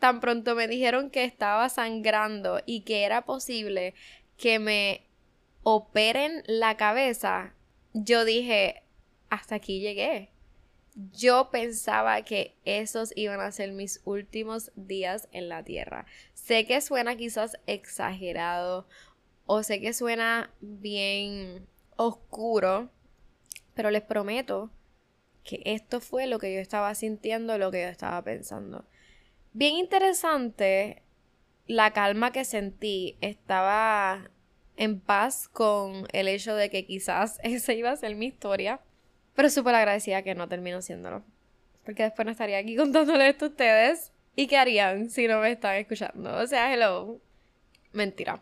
tan 0.00 0.20
pronto 0.20 0.56
me 0.56 0.66
dijeron 0.66 1.10
que 1.10 1.22
estaba 1.24 1.68
sangrando 1.68 2.60
y 2.66 2.80
que 2.80 3.04
era 3.04 3.24
posible 3.24 3.94
que 4.36 4.58
me 4.58 5.06
operen 5.62 6.42
la 6.46 6.76
cabeza, 6.76 7.54
yo 7.92 8.24
dije, 8.24 8.82
hasta 9.28 9.56
aquí 9.56 9.80
llegué. 9.80 10.30
Yo 11.12 11.50
pensaba 11.50 12.22
que 12.22 12.56
esos 12.64 13.12
iban 13.14 13.40
a 13.40 13.52
ser 13.52 13.72
mis 13.72 14.00
últimos 14.04 14.72
días 14.74 15.28
en 15.32 15.48
la 15.48 15.62
tierra. 15.62 16.06
Sé 16.34 16.66
que 16.66 16.80
suena 16.80 17.16
quizás 17.16 17.58
exagerado 17.66 18.88
o 19.46 19.62
sé 19.62 19.80
que 19.80 19.92
suena 19.92 20.50
bien 20.60 21.66
oscuro, 21.96 22.90
pero 23.74 23.90
les 23.90 24.02
prometo 24.02 24.70
que 25.44 25.62
esto 25.64 26.00
fue 26.00 26.26
lo 26.26 26.38
que 26.38 26.54
yo 26.54 26.60
estaba 26.60 26.94
sintiendo, 26.94 27.58
lo 27.58 27.70
que 27.70 27.82
yo 27.82 27.88
estaba 27.88 28.22
pensando. 28.22 28.86
Bien 29.52 29.74
interesante 29.74 31.02
la 31.66 31.92
calma 31.92 32.30
que 32.32 32.44
sentí. 32.44 33.16
Estaba 33.20 34.30
en 34.76 35.00
paz 35.00 35.48
con 35.48 36.06
el 36.12 36.28
hecho 36.28 36.54
de 36.54 36.70
que 36.70 36.86
quizás 36.86 37.38
esa 37.42 37.72
iba 37.72 37.90
a 37.90 37.96
ser 37.96 38.14
mi 38.14 38.26
historia. 38.26 38.80
Pero 39.34 39.50
súper 39.50 39.74
agradecida 39.74 40.22
que 40.22 40.34
no 40.34 40.48
terminó 40.48 40.82
siéndolo. 40.82 41.22
Porque 41.84 42.04
después 42.04 42.26
no 42.26 42.32
estaría 42.32 42.58
aquí 42.58 42.76
contándoles 42.76 43.30
esto 43.30 43.46
a 43.46 43.48
ustedes. 43.48 44.12
¿Y 44.36 44.46
qué 44.46 44.56
harían 44.56 45.10
si 45.10 45.26
no 45.26 45.40
me 45.40 45.50
están 45.50 45.76
escuchando? 45.76 46.36
O 46.36 46.46
sea, 46.46 46.72
hello. 46.72 47.20
Mentira. 47.92 48.40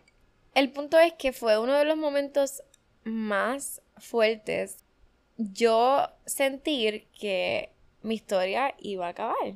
El 0.54 0.70
punto 0.70 0.98
es 0.98 1.14
que 1.14 1.32
fue 1.32 1.58
uno 1.58 1.74
de 1.74 1.84
los 1.86 1.96
momentos 1.96 2.62
más 3.04 3.80
fuertes. 3.96 4.84
Yo 5.38 6.06
sentir 6.26 7.06
que 7.18 7.70
mi 8.02 8.14
historia 8.14 8.74
iba 8.78 9.06
a 9.06 9.10
acabar. 9.10 9.54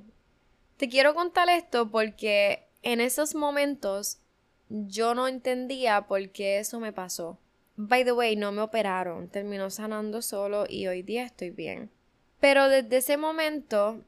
Te 0.82 0.88
quiero 0.88 1.14
contar 1.14 1.48
esto 1.48 1.92
porque 1.92 2.66
en 2.82 3.00
esos 3.00 3.36
momentos 3.36 4.18
yo 4.68 5.14
no 5.14 5.28
entendía 5.28 6.08
por 6.08 6.30
qué 6.30 6.58
eso 6.58 6.80
me 6.80 6.92
pasó. 6.92 7.38
By 7.76 8.04
the 8.04 8.10
way, 8.10 8.34
no 8.34 8.50
me 8.50 8.62
operaron, 8.62 9.28
terminó 9.28 9.70
sanando 9.70 10.22
solo 10.22 10.64
y 10.68 10.88
hoy 10.88 11.02
día 11.02 11.22
estoy 11.22 11.50
bien. 11.50 11.92
Pero 12.40 12.68
desde 12.68 12.96
ese 12.96 13.16
momento 13.16 14.02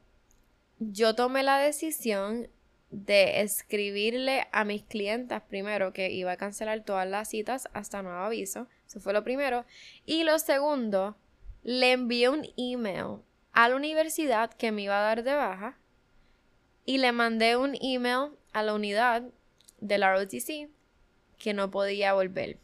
yo 0.79 1.15
tomé 1.15 1.43
la 1.43 1.59
decisión 1.59 2.49
de 2.89 3.39
escribirle 3.39 4.49
a 4.51 4.65
mis 4.65 4.83
clientas 4.83 5.43
primero 5.43 5.93
que 5.93 6.11
iba 6.11 6.33
a 6.33 6.37
cancelar 6.37 6.83
todas 6.83 7.07
las 7.07 7.29
citas 7.29 7.69
hasta 7.71 8.01
nuevo 8.01 8.19
aviso. 8.19 8.67
Eso 8.85 8.99
fue 8.99 9.13
lo 9.13 9.23
primero. 9.23 9.63
Y 10.05 10.25
lo 10.25 10.39
segundo, 10.39 11.15
le 11.63 11.93
envié 11.93 12.27
un 12.27 12.45
email 12.57 13.21
a 13.53 13.69
la 13.69 13.77
universidad 13.77 14.51
que 14.51 14.73
me 14.73 14.81
iba 14.81 14.99
a 14.99 15.03
dar 15.03 15.23
de 15.23 15.35
baja 15.35 15.77
y 16.85 16.99
le 16.99 17.11
mandé 17.11 17.57
un 17.57 17.75
email 17.81 18.31
a 18.53 18.63
la 18.63 18.73
unidad 18.73 19.23
de 19.79 19.97
la 19.97 20.13
ROTC 20.13 20.69
que 21.37 21.53
no 21.53 21.71
podía 21.71 22.13
volver. 22.13 22.59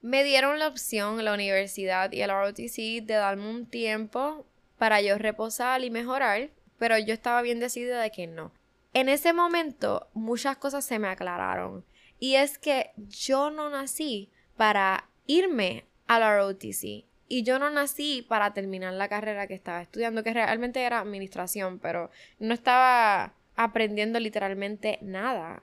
Me 0.00 0.24
dieron 0.24 0.58
la 0.58 0.68
opción, 0.68 1.24
la 1.24 1.34
universidad 1.34 2.10
y 2.12 2.22
el 2.22 2.30
ROTC, 2.30 3.04
de 3.04 3.14
darme 3.14 3.50
un 3.50 3.66
tiempo 3.66 4.46
para 4.78 5.02
yo 5.02 5.18
reposar 5.18 5.84
y 5.84 5.90
mejorar, 5.90 6.50
pero 6.78 6.96
yo 6.96 7.12
estaba 7.12 7.42
bien 7.42 7.60
decidida 7.60 8.00
de 8.00 8.10
que 8.10 8.26
no. 8.26 8.52
En 8.94 9.08
ese 9.08 9.32
momento 9.32 10.08
muchas 10.14 10.56
cosas 10.56 10.84
se 10.84 10.98
me 10.98 11.08
aclararon 11.08 11.84
y 12.18 12.36
es 12.36 12.58
que 12.58 12.92
yo 12.96 13.50
no 13.50 13.68
nací 13.68 14.30
para 14.56 15.08
irme 15.26 15.84
a 16.06 16.18
la 16.18 16.36
ROTC 16.38 17.04
y 17.28 17.42
yo 17.44 17.58
no 17.58 17.70
nací 17.70 18.22
para 18.28 18.52
terminar 18.52 18.94
la 18.94 19.08
carrera 19.08 19.46
que 19.46 19.54
estaba 19.54 19.82
estudiando, 19.82 20.24
que 20.24 20.34
realmente 20.34 20.82
era 20.82 20.98
administración, 20.98 21.78
pero 21.78 22.10
no 22.40 22.54
estaba 22.54 23.34
aprendiendo 23.64 24.18
literalmente 24.20 24.98
nada 25.02 25.62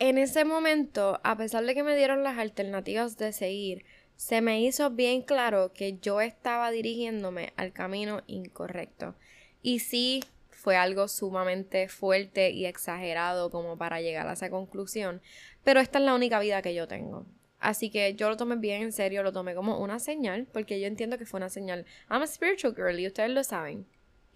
en 0.00 0.16
ese 0.16 0.44
momento, 0.44 1.20
a 1.24 1.36
pesar 1.36 1.64
de 1.64 1.74
que 1.74 1.82
me 1.82 1.96
dieron 1.96 2.22
las 2.22 2.38
alternativas 2.38 3.16
de 3.18 3.32
seguir, 3.32 3.84
se 4.14 4.40
me 4.40 4.60
hizo 4.60 4.90
bien 4.90 5.22
claro 5.22 5.72
que 5.72 5.98
yo 5.98 6.20
estaba 6.20 6.70
dirigiéndome 6.70 7.52
al 7.56 7.72
camino 7.72 8.22
incorrecto. 8.28 9.16
Y 9.60 9.80
sí, 9.80 10.22
fue 10.50 10.76
algo 10.76 11.08
sumamente 11.08 11.88
fuerte 11.88 12.50
y 12.50 12.66
exagerado 12.66 13.50
como 13.50 13.76
para 13.76 14.00
llegar 14.00 14.28
a 14.28 14.34
esa 14.34 14.50
conclusión, 14.50 15.20
pero 15.64 15.80
esta 15.80 15.98
es 15.98 16.04
la 16.04 16.14
única 16.14 16.38
vida 16.38 16.62
que 16.62 16.74
yo 16.74 16.86
tengo. 16.86 17.26
Así 17.58 17.90
que 17.90 18.14
yo 18.14 18.28
lo 18.28 18.36
tomé 18.36 18.54
bien 18.54 18.82
en 18.82 18.92
serio, 18.92 19.24
lo 19.24 19.32
tomé 19.32 19.56
como 19.56 19.78
una 19.78 19.98
señal, 19.98 20.46
porque 20.52 20.78
yo 20.80 20.86
entiendo 20.86 21.18
que 21.18 21.26
fue 21.26 21.38
una 21.38 21.48
señal. 21.48 21.86
I'm 22.08 22.22
a 22.22 22.26
spiritual 22.28 22.72
girl 22.72 23.00
y 23.00 23.08
ustedes 23.08 23.30
lo 23.30 23.42
saben. 23.42 23.84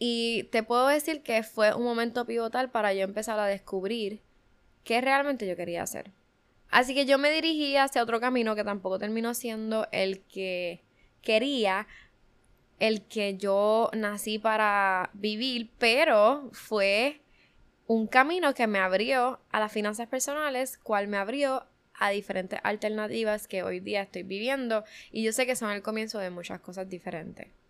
Y 0.04 0.49
te 0.50 0.64
puedo 0.64 0.88
decir 0.88 1.23
que 1.23 1.44
fue 1.44 1.73
un 1.75 1.85
momento 1.85 2.26
pivotal 2.26 2.73
para 2.73 2.92
yo 2.92 3.02
empezar 3.04 3.38
a 3.38 3.47
descubrir 3.47 4.21
qué 4.82 5.00
realmente 5.00 5.47
yo 5.47 5.54
quería 5.54 5.85
hacer. 5.85 6.11
Así 6.71 6.92
que 6.92 7.06
yo 7.06 7.18
me 7.18 7.30
dirigí 7.30 7.76
hacia 7.76 8.02
otro 8.02 8.18
camino 8.18 8.56
que 8.56 8.64
tampoco 8.64 8.99
terminó 8.99 9.32
siendo 9.32 9.87
el 9.92 10.23
que 10.23 10.82
quería, 11.23 11.87
el 12.80 13.02
que 13.02 13.37
yo 13.37 13.92
nací 13.92 14.40
para 14.40 15.11
vivir, 15.12 15.71
pero 15.78 16.50
fue 16.50 17.21
un 17.87 18.09
camino 18.09 18.54
que 18.54 18.66
me 18.66 18.80
abrió 18.80 19.38
a 19.52 19.61
las 19.61 19.71
finanzas 19.71 20.09
personales, 20.09 20.78
cual 20.78 21.06
me 21.06 21.18
abrió 21.18 21.64
a 21.94 22.11
diferentes 22.11 22.59
alternativas 22.64 23.47
que 23.47 23.62
hoy 23.62 23.78
día 23.78 24.02
estoy 24.02 24.25
viviendo 24.25 24.82
y 25.12 25.23
yo 25.23 25.32
sé 25.32 25.47
que 25.47 25.54
son 25.54 25.71
el 25.71 25.82
comienzo 25.82 26.18
de 26.18 26.30
muchas 26.30 26.59
cosas 26.59 26.88
diferentes. 26.88 27.62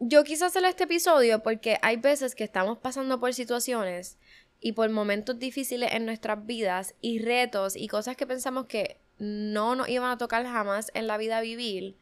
Yo 0.00 0.22
quise 0.22 0.44
hacer 0.44 0.64
este 0.64 0.84
episodio 0.84 1.42
porque 1.42 1.78
hay 1.82 1.96
veces 1.96 2.36
que 2.36 2.44
estamos 2.44 2.78
pasando 2.78 3.18
por 3.18 3.34
situaciones 3.34 4.16
y 4.60 4.72
por 4.72 4.88
momentos 4.90 5.40
difíciles 5.40 5.92
en 5.92 6.06
nuestras 6.06 6.46
vidas 6.46 6.94
y 7.00 7.18
retos 7.18 7.74
y 7.74 7.88
cosas 7.88 8.16
que 8.16 8.26
pensamos 8.26 8.66
que 8.66 9.00
no 9.18 9.74
nos 9.74 9.88
iban 9.88 10.10
a 10.10 10.18
tocar 10.18 10.44
jamás 10.44 10.92
en 10.94 11.08
la 11.08 11.16
vida 11.16 11.40
vivir, 11.40 11.96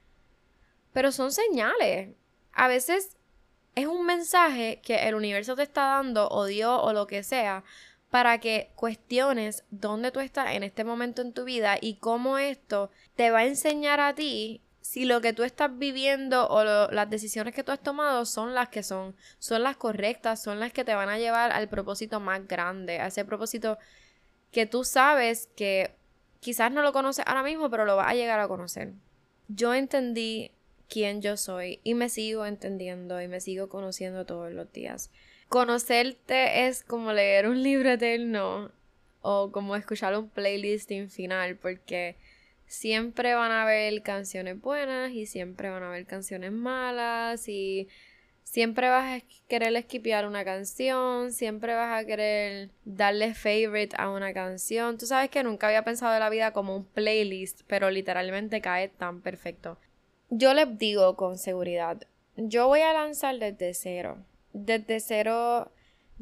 pero 0.92 1.10
son 1.10 1.32
señales. 1.32 2.10
A 2.52 2.68
veces 2.68 3.16
es 3.74 3.86
un 3.86 4.04
mensaje 4.04 4.82
que 4.82 5.08
el 5.08 5.14
universo 5.14 5.56
te 5.56 5.62
está 5.62 5.86
dando 5.86 6.28
o 6.28 6.44
Dios 6.44 6.78
o 6.82 6.92
lo 6.92 7.06
que 7.06 7.22
sea 7.22 7.64
para 8.10 8.38
que 8.40 8.72
cuestiones 8.74 9.64
dónde 9.70 10.12
tú 10.12 10.20
estás 10.20 10.50
en 10.50 10.64
este 10.64 10.84
momento 10.84 11.22
en 11.22 11.32
tu 11.32 11.44
vida 11.44 11.78
y 11.80 11.96
cómo 11.96 12.36
esto 12.36 12.90
te 13.14 13.30
va 13.30 13.38
a 13.38 13.46
enseñar 13.46 14.00
a 14.00 14.14
ti 14.14 14.60
si 14.86 15.04
lo 15.04 15.20
que 15.20 15.32
tú 15.32 15.42
estás 15.42 15.76
viviendo 15.76 16.46
o 16.48 16.62
las 16.62 17.10
decisiones 17.10 17.52
que 17.52 17.64
tú 17.64 17.72
has 17.72 17.82
tomado 17.82 18.24
son 18.24 18.54
las 18.54 18.68
que 18.68 18.84
son, 18.84 19.16
son 19.40 19.64
las 19.64 19.76
correctas, 19.76 20.40
son 20.40 20.60
las 20.60 20.72
que 20.72 20.84
te 20.84 20.94
van 20.94 21.08
a 21.08 21.18
llevar 21.18 21.50
al 21.50 21.68
propósito 21.68 22.20
más 22.20 22.46
grande, 22.46 23.00
a 23.00 23.08
ese 23.08 23.24
propósito 23.24 23.78
que 24.52 24.64
tú 24.64 24.84
sabes 24.84 25.48
que 25.56 25.90
quizás 26.38 26.70
no 26.70 26.82
lo 26.82 26.92
conoces 26.92 27.24
ahora 27.26 27.42
mismo, 27.42 27.68
pero 27.68 27.84
lo 27.84 27.96
vas 27.96 28.12
a 28.12 28.14
llegar 28.14 28.38
a 28.38 28.46
conocer. 28.46 28.92
Yo 29.48 29.74
entendí 29.74 30.52
quién 30.88 31.20
yo 31.20 31.36
soy 31.36 31.80
y 31.82 31.94
me 31.94 32.08
sigo 32.08 32.46
entendiendo 32.46 33.20
y 33.20 33.26
me 33.26 33.40
sigo 33.40 33.68
conociendo 33.68 34.24
todos 34.24 34.52
los 34.52 34.72
días. 34.72 35.10
Conocerte 35.48 36.68
es 36.68 36.84
como 36.84 37.12
leer 37.12 37.48
un 37.48 37.60
libro 37.60 37.90
eterno 37.90 38.70
o 39.20 39.50
como 39.50 39.74
escuchar 39.74 40.16
un 40.16 40.28
playlist 40.28 40.92
infinal 40.92 41.56
porque 41.56 42.14
siempre 42.66 43.34
van 43.34 43.52
a 43.52 43.62
haber 43.62 44.02
canciones 44.02 44.60
buenas 44.60 45.12
y 45.12 45.26
siempre 45.26 45.70
van 45.70 45.82
a 45.82 45.88
haber 45.88 46.06
canciones 46.06 46.52
malas 46.52 47.48
y 47.48 47.88
Siempre 48.46 48.88
vas 48.88 49.20
a 49.20 49.26
querer 49.48 49.74
esquipear 49.74 50.24
una 50.24 50.44
canción, 50.44 51.32
siempre 51.32 51.74
vas 51.74 52.00
a 52.00 52.06
querer 52.06 52.70
darle 52.84 53.34
favorite 53.34 53.96
a 53.98 54.08
una 54.08 54.32
canción. 54.32 54.96
Tú 54.98 55.04
sabes 55.04 55.30
que 55.30 55.42
nunca 55.42 55.66
había 55.66 55.82
pensado 55.82 56.14
de 56.14 56.20
la 56.20 56.30
vida 56.30 56.52
como 56.52 56.76
un 56.76 56.84
playlist, 56.84 57.62
pero 57.66 57.90
literalmente 57.90 58.60
cae 58.60 58.88
tan 58.88 59.20
perfecto. 59.20 59.78
Yo 60.30 60.54
les 60.54 60.78
digo 60.78 61.16
con 61.16 61.38
seguridad, 61.38 62.04
yo 62.36 62.68
voy 62.68 62.80
a 62.82 62.92
lanzar 62.92 63.36
desde 63.38 63.74
cero. 63.74 64.24
Desde 64.52 65.00
cero, 65.00 65.72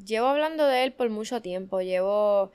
llevo 0.02 0.28
hablando 0.28 0.66
de 0.66 0.82
él 0.82 0.92
por 0.94 1.10
mucho 1.10 1.42
tiempo, 1.42 1.82
llevo 1.82 2.52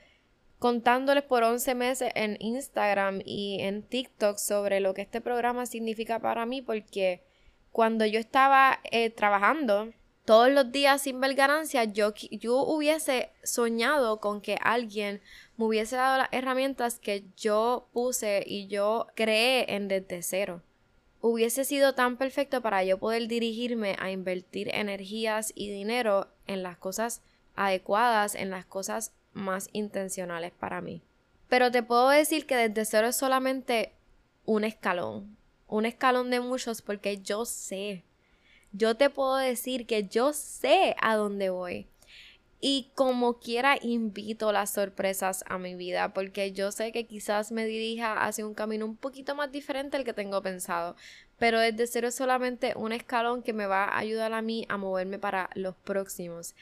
contándoles 0.59 1.23
por 1.23 1.43
11 1.43 1.73
meses 1.73 2.11
en 2.15 2.37
Instagram 2.39 3.21
y 3.25 3.61
en 3.61 3.81
TikTok 3.81 4.37
sobre 4.37 4.81
lo 4.81 4.93
que 4.93 5.01
este 5.01 5.21
programa 5.21 5.65
significa 5.65 6.19
para 6.19 6.45
mí 6.45 6.61
porque 6.61 7.23
cuando 7.71 8.05
yo 8.05 8.19
estaba 8.19 8.79
eh, 8.91 9.09
trabajando 9.09 9.93
todos 10.25 10.51
los 10.51 10.71
días 10.71 11.01
sin 11.01 11.19
ver 11.21 11.33
ganancias, 11.33 11.91
yo, 11.93 12.13
yo 12.29 12.61
hubiese 12.61 13.31
soñado 13.43 14.19
con 14.19 14.41
que 14.41 14.59
alguien 14.61 15.21
me 15.57 15.65
hubiese 15.65 15.95
dado 15.95 16.19
las 16.19 16.29
herramientas 16.31 16.99
que 16.99 17.23
yo 17.35 17.87
puse 17.93 18.43
y 18.45 18.67
yo 18.67 19.07
creé 19.15 19.73
en 19.73 19.87
desde 19.87 20.21
cero. 20.21 20.61
Hubiese 21.21 21.65
sido 21.65 21.95
tan 21.95 22.17
perfecto 22.17 22.61
para 22.61 22.83
yo 22.83 22.97
poder 22.97 23.27
dirigirme 23.27 23.95
a 23.99 24.11
invertir 24.11 24.69
energías 24.73 25.51
y 25.55 25.71
dinero 25.71 26.27
en 26.47 26.63
las 26.63 26.77
cosas 26.77 27.21
adecuadas, 27.55 28.35
en 28.35 28.51
las 28.51 28.65
cosas 28.65 29.13
más 29.33 29.69
intencionales 29.73 30.51
para 30.51 30.81
mí. 30.81 31.03
Pero 31.47 31.71
te 31.71 31.83
puedo 31.83 32.09
decir 32.09 32.45
que 32.45 32.55
desde 32.55 32.85
cero 32.85 33.07
es 33.07 33.15
solamente 33.15 33.93
un 34.45 34.63
escalón 34.63 35.39
un 35.69 35.85
escalón 35.85 36.29
de 36.29 36.39
muchos 36.39 36.81
porque 36.81 37.21
yo 37.21 37.45
sé. 37.45 38.03
Yo 38.71 38.95
te 38.95 39.09
puedo 39.09 39.37
decir 39.37 39.85
que 39.85 40.07
yo 40.07 40.33
sé 40.33 40.95
a 41.01 41.15
dónde 41.15 41.49
voy. 41.49 41.87
Y 42.61 42.91
como 42.93 43.39
quiera 43.39 43.77
invito 43.81 44.51
las 44.51 44.71
sorpresas 44.71 45.45
a 45.47 45.57
mi 45.57 45.75
vida 45.75 46.13
porque 46.13 46.51
yo 46.51 46.71
sé 46.71 46.91
que 46.91 47.07
quizás 47.07 47.53
me 47.53 47.65
dirija 47.65 48.25
hacia 48.25 48.45
un 48.45 48.53
camino 48.53 48.85
un 48.85 48.97
poquito 48.97 49.33
más 49.33 49.51
diferente 49.51 49.95
al 49.95 50.03
que 50.03 50.13
tengo 50.13 50.41
pensado. 50.41 50.95
Pero 51.37 51.59
desde 51.59 51.87
cero 51.87 52.09
es 52.09 52.15
solamente 52.15 52.73
un 52.75 52.91
escalón 52.91 53.43
que 53.43 53.53
me 53.53 53.65
va 53.65 53.85
a 53.85 53.97
ayudar 53.97 54.33
a 54.33 54.41
mí 54.41 54.65
a 54.67 54.77
moverme 54.77 55.19
para 55.19 55.49
los 55.53 55.75
próximos. 55.77 56.53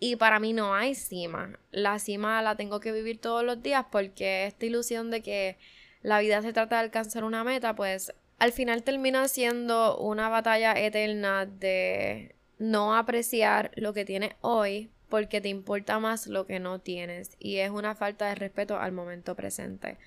Y 0.00 0.16
para 0.16 0.40
mí 0.40 0.54
no 0.54 0.74
hay 0.74 0.94
cima. 0.94 1.58
La 1.70 1.98
cima 1.98 2.40
la 2.40 2.56
tengo 2.56 2.80
que 2.80 2.90
vivir 2.90 3.20
todos 3.20 3.44
los 3.44 3.62
días 3.62 3.84
porque 3.92 4.46
esta 4.46 4.64
ilusión 4.64 5.10
de 5.10 5.22
que 5.22 5.58
la 6.02 6.20
vida 6.20 6.40
se 6.40 6.54
trata 6.54 6.76
de 6.76 6.82
alcanzar 6.82 7.22
una 7.22 7.44
meta, 7.44 7.76
pues 7.76 8.12
al 8.38 8.52
final 8.52 8.82
termina 8.82 9.28
siendo 9.28 9.98
una 9.98 10.30
batalla 10.30 10.72
eterna 10.72 11.44
de 11.44 12.34
no 12.58 12.96
apreciar 12.96 13.70
lo 13.74 13.92
que 13.92 14.06
tienes 14.06 14.32
hoy 14.40 14.90
porque 15.10 15.42
te 15.42 15.50
importa 15.50 15.98
más 15.98 16.26
lo 16.26 16.46
que 16.46 16.60
no 16.60 16.78
tienes 16.78 17.36
y 17.38 17.56
es 17.56 17.70
una 17.70 17.94
falta 17.94 18.28
de 18.28 18.36
respeto 18.36 18.78
al 18.78 18.92
momento 18.92 19.34
presente. 19.34 19.98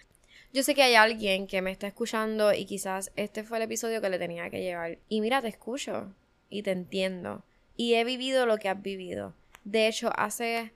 Yo 0.53 0.63
sé 0.63 0.73
que 0.73 0.83
hay 0.83 0.95
alguien 0.95 1.45
que 1.45 1.61
me 1.61 1.71
está 1.71 1.85
escuchando 1.85 2.53
y 2.53 2.65
quizás 2.65 3.11
este 3.15 3.43
fue 3.43 3.57
el 3.57 3.63
episodio 3.63 4.01
que 4.01 4.09
le 4.09 4.19
tenía 4.19 4.49
que 4.49 4.61
llevar. 4.61 4.97
Y 5.09 5.21
mira, 5.21 5.41
te 5.41 5.47
escucho 5.49 6.13
y 6.49 6.63
te 6.63 6.71
entiendo. 6.71 7.43
Y 7.75 7.95
he 7.95 8.03
vivido 8.03 8.45
lo 8.45 8.57
que 8.57 8.69
has 8.69 8.81
vivido. 8.81 9.33
De 9.63 9.87
hecho, 9.87 10.11
hace 10.15 10.73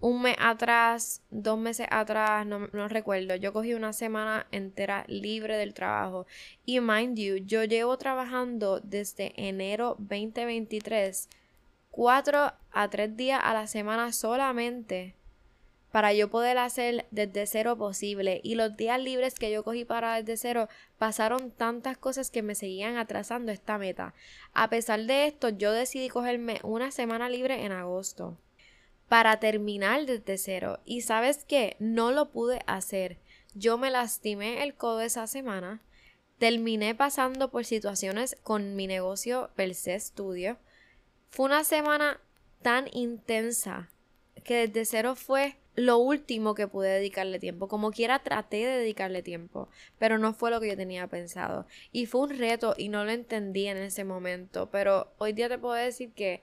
un 0.00 0.22
mes 0.22 0.36
atrás, 0.38 1.22
dos 1.30 1.58
meses 1.58 1.86
atrás, 1.90 2.46
no, 2.46 2.68
no, 2.72 2.88
recuerdo, 2.88 3.36
yo 3.36 3.52
cogí 3.52 3.74
una 3.74 3.92
semana 3.92 4.46
entera 4.50 5.04
libre 5.08 5.56
del 5.56 5.74
trabajo. 5.74 6.26
Y 6.64 6.80
mind 6.80 7.18
you, 7.18 7.36
yo 7.36 7.64
llevo 7.64 7.98
trabajando 7.98 8.80
desde 8.80 9.32
enero 9.36 9.96
2023, 9.98 11.28
cuatro 11.90 12.52
a 12.70 12.88
tres 12.88 13.16
días 13.16 13.40
a 13.42 13.52
la 13.52 13.66
semana 13.66 14.12
solamente 14.12 15.14
para 15.90 16.12
yo 16.12 16.30
poder 16.30 16.58
hacer 16.58 17.06
desde 17.10 17.46
cero 17.46 17.76
posible. 17.76 18.40
Y 18.44 18.54
los 18.54 18.76
días 18.76 19.00
libres 19.00 19.34
que 19.34 19.50
yo 19.50 19.64
cogí 19.64 19.84
para 19.84 20.20
desde 20.22 20.36
cero 20.36 20.68
pasaron 20.98 21.50
tantas 21.50 21.98
cosas 21.98 22.30
que 22.30 22.42
me 22.42 22.54
seguían 22.54 22.96
atrasando 22.96 23.52
esta 23.52 23.78
meta. 23.78 24.14
A 24.52 24.70
pesar 24.70 25.04
de 25.04 25.26
esto, 25.26 25.48
yo 25.48 25.72
decidí 25.72 26.08
cogerme 26.08 26.60
una 26.62 26.90
semana 26.90 27.28
libre 27.28 27.64
en 27.64 27.72
agosto 27.72 28.38
para 29.08 29.40
terminar 29.40 30.06
desde 30.06 30.38
cero. 30.38 30.78
Y 30.84 31.00
sabes 31.00 31.44
qué, 31.44 31.76
no 31.80 32.12
lo 32.12 32.30
pude 32.30 32.60
hacer. 32.66 33.18
Yo 33.54 33.76
me 33.76 33.90
lastimé 33.90 34.62
el 34.62 34.74
codo 34.74 35.00
esa 35.00 35.26
semana. 35.26 35.82
Terminé 36.38 36.94
pasando 36.94 37.50
por 37.50 37.64
situaciones 37.64 38.36
con 38.44 38.76
mi 38.76 38.86
negocio 38.86 39.50
per 39.56 39.74
se 39.74 39.98
Studio. 39.98 40.56
Fue 41.30 41.46
una 41.46 41.64
semana 41.64 42.20
tan 42.62 42.88
intensa 42.92 43.90
que 44.44 44.68
desde 44.68 44.84
cero 44.84 45.16
fue 45.16 45.56
lo 45.74 45.98
último 45.98 46.54
que 46.54 46.68
pude 46.68 46.88
dedicarle 46.88 47.38
tiempo. 47.38 47.68
Como 47.68 47.90
quiera 47.90 48.18
traté 48.20 48.58
de 48.58 48.78
dedicarle 48.78 49.22
tiempo, 49.22 49.68
pero 49.98 50.18
no 50.18 50.34
fue 50.34 50.50
lo 50.50 50.60
que 50.60 50.68
yo 50.68 50.76
tenía 50.76 51.06
pensado. 51.06 51.66
Y 51.92 52.06
fue 52.06 52.22
un 52.22 52.38
reto 52.38 52.74
y 52.76 52.88
no 52.88 53.04
lo 53.04 53.10
entendí 53.10 53.66
en 53.66 53.76
ese 53.76 54.04
momento. 54.04 54.70
Pero 54.70 55.12
hoy 55.18 55.32
día 55.32 55.48
te 55.48 55.58
puedo 55.58 55.74
decir 55.74 56.12
que 56.12 56.42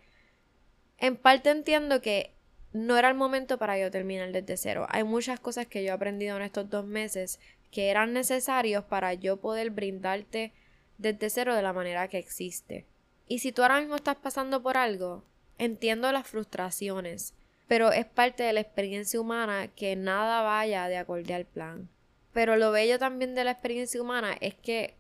en 0.98 1.16
parte 1.16 1.50
entiendo 1.50 2.02
que 2.02 2.34
no 2.74 2.98
era 2.98 3.10
el 3.10 3.16
momento 3.16 3.58
para 3.58 3.78
yo 3.78 3.92
terminar 3.92 4.32
desde 4.32 4.58
cero. 4.58 4.88
Hay 4.90 5.04
muchas 5.04 5.40
cosas 5.40 5.68
que 5.68 5.84
yo 5.84 5.90
he 5.90 5.94
aprendido 5.94 6.36
en 6.38 6.44
estos 6.44 6.70
dos 6.70 6.86
meses 6.86 7.40
que 7.72 7.90
eran 7.90 8.14
necesarios 8.14 8.84
para 8.86 9.14
yo 9.14 9.38
poder 9.38 9.72
brindarte 9.72 10.54
desde 10.98 11.30
cero 11.30 11.56
de 11.56 11.62
la 11.62 11.74
manera 11.74 12.08
que 12.08 12.18
existe. 12.18 12.86
Y 13.28 13.40
si 13.40 13.52
tú 13.52 13.62
ahora 13.62 13.80
mismo 13.80 13.96
estás 13.96 14.16
pasando 14.16 14.64
por 14.64 14.78
algo, 14.78 15.24
entiendo 15.58 16.12
las 16.12 16.28
frustraciones, 16.28 17.34
pero 17.68 17.92
es 17.92 18.06
parte 18.06 18.44
de 18.44 18.54
la 18.54 18.62
experiencia 18.62 19.20
humana 19.20 19.68
que 19.68 19.96
nada 19.96 20.42
vaya 20.42 20.88
de 20.88 20.98
acuerdo 20.98 21.36
al 21.36 21.46
plan. 21.46 21.90
Pero 22.34 22.56
lo 22.56 22.72
bello 22.72 23.00
también 23.00 23.36
de 23.36 23.44
la 23.44 23.52
experiencia 23.52 24.02
humana 24.02 24.38
es 24.40 24.56
que 24.56 24.96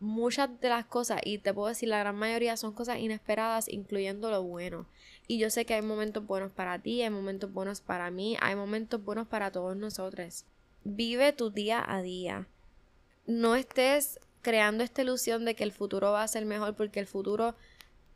muchas 0.00 0.60
de 0.60 0.68
las 0.68 0.84
cosas, 0.84 1.20
y 1.24 1.38
te 1.38 1.54
puedo 1.54 1.68
decir 1.68 1.88
la 1.88 1.98
gran 1.98 2.16
mayoría, 2.16 2.56
son 2.56 2.72
cosas 2.72 2.98
inesperadas, 2.98 3.68
incluyendo 3.68 4.30
lo 4.30 4.42
bueno. 4.42 4.86
Y 5.26 5.38
yo 5.38 5.50
sé 5.50 5.64
que 5.64 5.74
hay 5.74 5.82
momentos 5.82 6.26
buenos 6.26 6.52
para 6.52 6.78
ti, 6.78 7.02
hay 7.02 7.10
momentos 7.10 7.52
buenos 7.52 7.80
para 7.80 8.10
mí, 8.10 8.36
hay 8.40 8.54
momentos 8.54 9.02
buenos 9.02 9.26
para 9.26 9.50
todos 9.50 9.76
nosotros. 9.76 10.44
Vive 10.84 11.32
tu 11.32 11.50
día 11.50 11.82
a 11.86 12.02
día. 12.02 12.46
No 13.26 13.56
estés 13.56 14.20
creando 14.42 14.84
esta 14.84 15.02
ilusión 15.02 15.46
de 15.46 15.54
que 15.54 15.64
el 15.64 15.72
futuro 15.72 16.12
va 16.12 16.22
a 16.22 16.28
ser 16.28 16.44
mejor 16.44 16.76
porque 16.76 17.00
el 17.00 17.06
futuro 17.06 17.54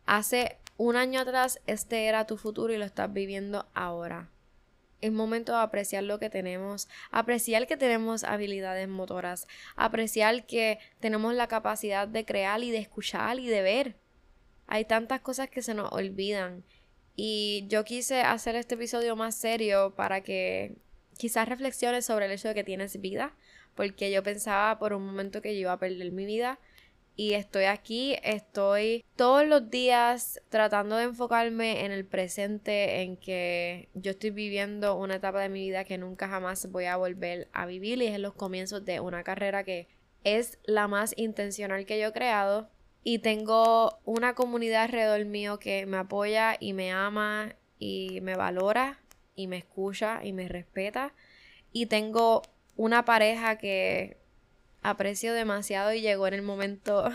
hace 0.04 0.58
un 0.78 0.96
año 0.96 1.20
atrás 1.20 1.60
este 1.66 2.06
era 2.06 2.26
tu 2.26 2.38
futuro 2.38 2.72
y 2.72 2.78
lo 2.78 2.84
estás 2.84 3.12
viviendo 3.12 3.68
ahora. 3.74 4.30
Es 5.00 5.12
momento 5.12 5.52
de 5.52 5.58
apreciar 5.58 6.04
lo 6.04 6.18
que 6.18 6.30
tenemos, 6.30 6.88
apreciar 7.10 7.66
que 7.66 7.76
tenemos 7.76 8.24
habilidades 8.24 8.88
motoras, 8.88 9.46
apreciar 9.76 10.46
que 10.46 10.78
tenemos 11.00 11.34
la 11.34 11.48
capacidad 11.48 12.08
de 12.08 12.24
crear 12.24 12.62
y 12.62 12.70
de 12.70 12.78
escuchar 12.78 13.38
y 13.38 13.48
de 13.48 13.62
ver. 13.62 13.96
Hay 14.66 14.84
tantas 14.84 15.20
cosas 15.20 15.50
que 15.50 15.62
se 15.62 15.74
nos 15.74 15.92
olvidan 15.92 16.64
y 17.16 17.66
yo 17.68 17.84
quise 17.84 18.22
hacer 18.22 18.54
este 18.54 18.76
episodio 18.76 19.16
más 19.16 19.34
serio 19.34 19.94
para 19.96 20.22
que 20.22 20.76
quizás 21.16 21.48
reflexiones 21.48 22.06
sobre 22.06 22.26
el 22.26 22.32
hecho 22.32 22.48
de 22.48 22.54
que 22.54 22.64
tienes 22.64 23.00
vida, 23.00 23.34
porque 23.74 24.12
yo 24.12 24.22
pensaba 24.22 24.78
por 24.78 24.92
un 24.92 25.04
momento 25.04 25.42
que 25.42 25.52
iba 25.52 25.72
a 25.72 25.78
perder 25.78 26.12
mi 26.12 26.24
vida 26.24 26.60
y 27.18 27.34
estoy 27.34 27.64
aquí, 27.64 28.16
estoy 28.22 29.04
todos 29.16 29.44
los 29.44 29.70
días 29.70 30.40
tratando 30.50 30.96
de 30.96 31.02
enfocarme 31.02 31.84
en 31.84 31.90
el 31.90 32.06
presente, 32.06 33.02
en 33.02 33.16
que 33.16 33.88
yo 33.94 34.12
estoy 34.12 34.30
viviendo 34.30 34.94
una 34.94 35.16
etapa 35.16 35.40
de 35.40 35.48
mi 35.48 35.62
vida 35.62 35.82
que 35.82 35.98
nunca 35.98 36.28
jamás 36.28 36.70
voy 36.70 36.84
a 36.84 36.96
volver 36.96 37.48
a 37.52 37.66
vivir 37.66 38.00
y 38.00 38.06
es 38.06 38.14
en 38.14 38.22
los 38.22 38.34
comienzos 38.34 38.84
de 38.84 39.00
una 39.00 39.24
carrera 39.24 39.64
que 39.64 39.88
es 40.22 40.60
la 40.62 40.86
más 40.86 41.12
intencional 41.16 41.86
que 41.86 41.98
yo 41.98 42.06
he 42.06 42.12
creado 42.12 42.70
y 43.02 43.18
tengo 43.18 43.98
una 44.04 44.36
comunidad 44.36 44.84
alrededor 44.84 45.24
mío 45.24 45.58
que 45.58 45.86
me 45.86 45.96
apoya 45.96 46.56
y 46.60 46.72
me 46.72 46.92
ama 46.92 47.56
y 47.80 48.20
me 48.22 48.36
valora 48.36 49.00
y 49.34 49.48
me 49.48 49.56
escucha 49.56 50.20
y 50.22 50.32
me 50.32 50.46
respeta. 50.46 51.12
Y 51.72 51.86
tengo 51.86 52.42
una 52.76 53.04
pareja 53.04 53.58
que 53.58 54.17
aprecio 54.90 55.32
demasiado 55.34 55.92
y 55.92 56.00
llegó 56.00 56.26
en 56.26 56.34
el 56.34 56.42
momento 56.42 57.10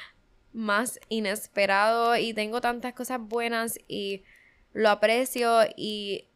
más 0.52 1.00
inesperado 1.08 2.16
y 2.16 2.34
tengo 2.34 2.60
tantas 2.60 2.94
cosas 2.94 3.20
buenas 3.20 3.78
y 3.88 4.22
lo 4.72 4.90
aprecio 4.90 5.60
y 5.76 6.28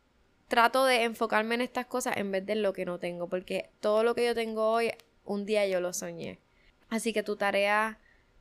trato 0.49 0.85
de 0.85 1.05
enfocarme 1.05 1.55
en 1.57 1.61
estas 1.61 1.87
cosas 1.87 2.17
en 2.17 2.31
vez 2.31 2.47
de 2.47 2.55
lo 2.55 2.73
que 2.73 2.85
no 2.85 2.99
tengo 2.99 3.29
porque 3.29 3.71
todo 3.81 4.03
lo 4.03 4.15
que 4.15 4.27
yo 4.27 4.35
tengo 4.35 4.71
hoy 4.71 4.93
un 5.25 5.45
día 5.45 5.67
yo 5.67 5.81
lo 5.81 5.93
soñé. 5.93 6.39
Así 6.89 7.13
que 7.13 7.23
tu 7.23 7.37
tarea 7.37 7.99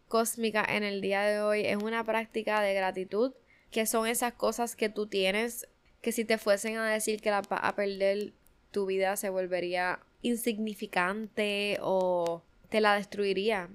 cósmica 0.07 0.65
en 0.67 0.83
el 0.83 1.01
día 1.01 1.21
de 1.23 1.41
hoy 1.41 1.65
es 1.65 1.77
una 1.77 2.03
práctica 2.03 2.61
de 2.61 2.73
gratitud, 2.73 3.33
que 3.71 3.85
son 3.85 4.07
esas 4.07 4.33
cosas 4.33 4.75
que 4.75 4.87
tú 4.87 5.07
tienes 5.07 5.67
que 6.01 6.11
si 6.11 6.23
te 6.23 6.37
fuesen 6.37 6.77
a 6.77 6.89
decir 6.89 7.21
que 7.21 7.31
la 7.31 7.41
vas 7.41 7.59
a 7.63 7.75
perder, 7.75 8.33
tu 8.71 8.85
vida 8.85 9.17
se 9.17 9.29
volvería 9.29 9.99
insignificante 10.21 11.77
o 11.81 12.43
te 12.69 12.81
la 12.81 12.95
destruiría. 12.95 13.69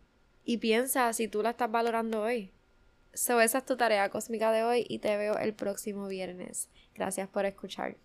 Y 0.45 0.59
piensa 0.59 1.13
si 1.13 1.29
tú 1.29 1.43
la 1.43 1.51
estás 1.51 1.71
valorando 1.71 2.23
hoy. 2.23 2.51
So, 3.15 3.41
esa 3.41 3.59
es 3.59 3.67
tu 3.67 3.77
tarea 3.77 4.09
cósmica 4.09 4.51
de 4.53 4.65
hoy 4.65 4.87
y 4.89 4.99
te 4.99 5.17
veo 5.17 5.39
el 5.39 5.55
próximo 5.55 6.09
viernes. 6.09 6.69
Gracias 6.95 7.29
por 7.29 7.45
escuchar. 7.45 7.97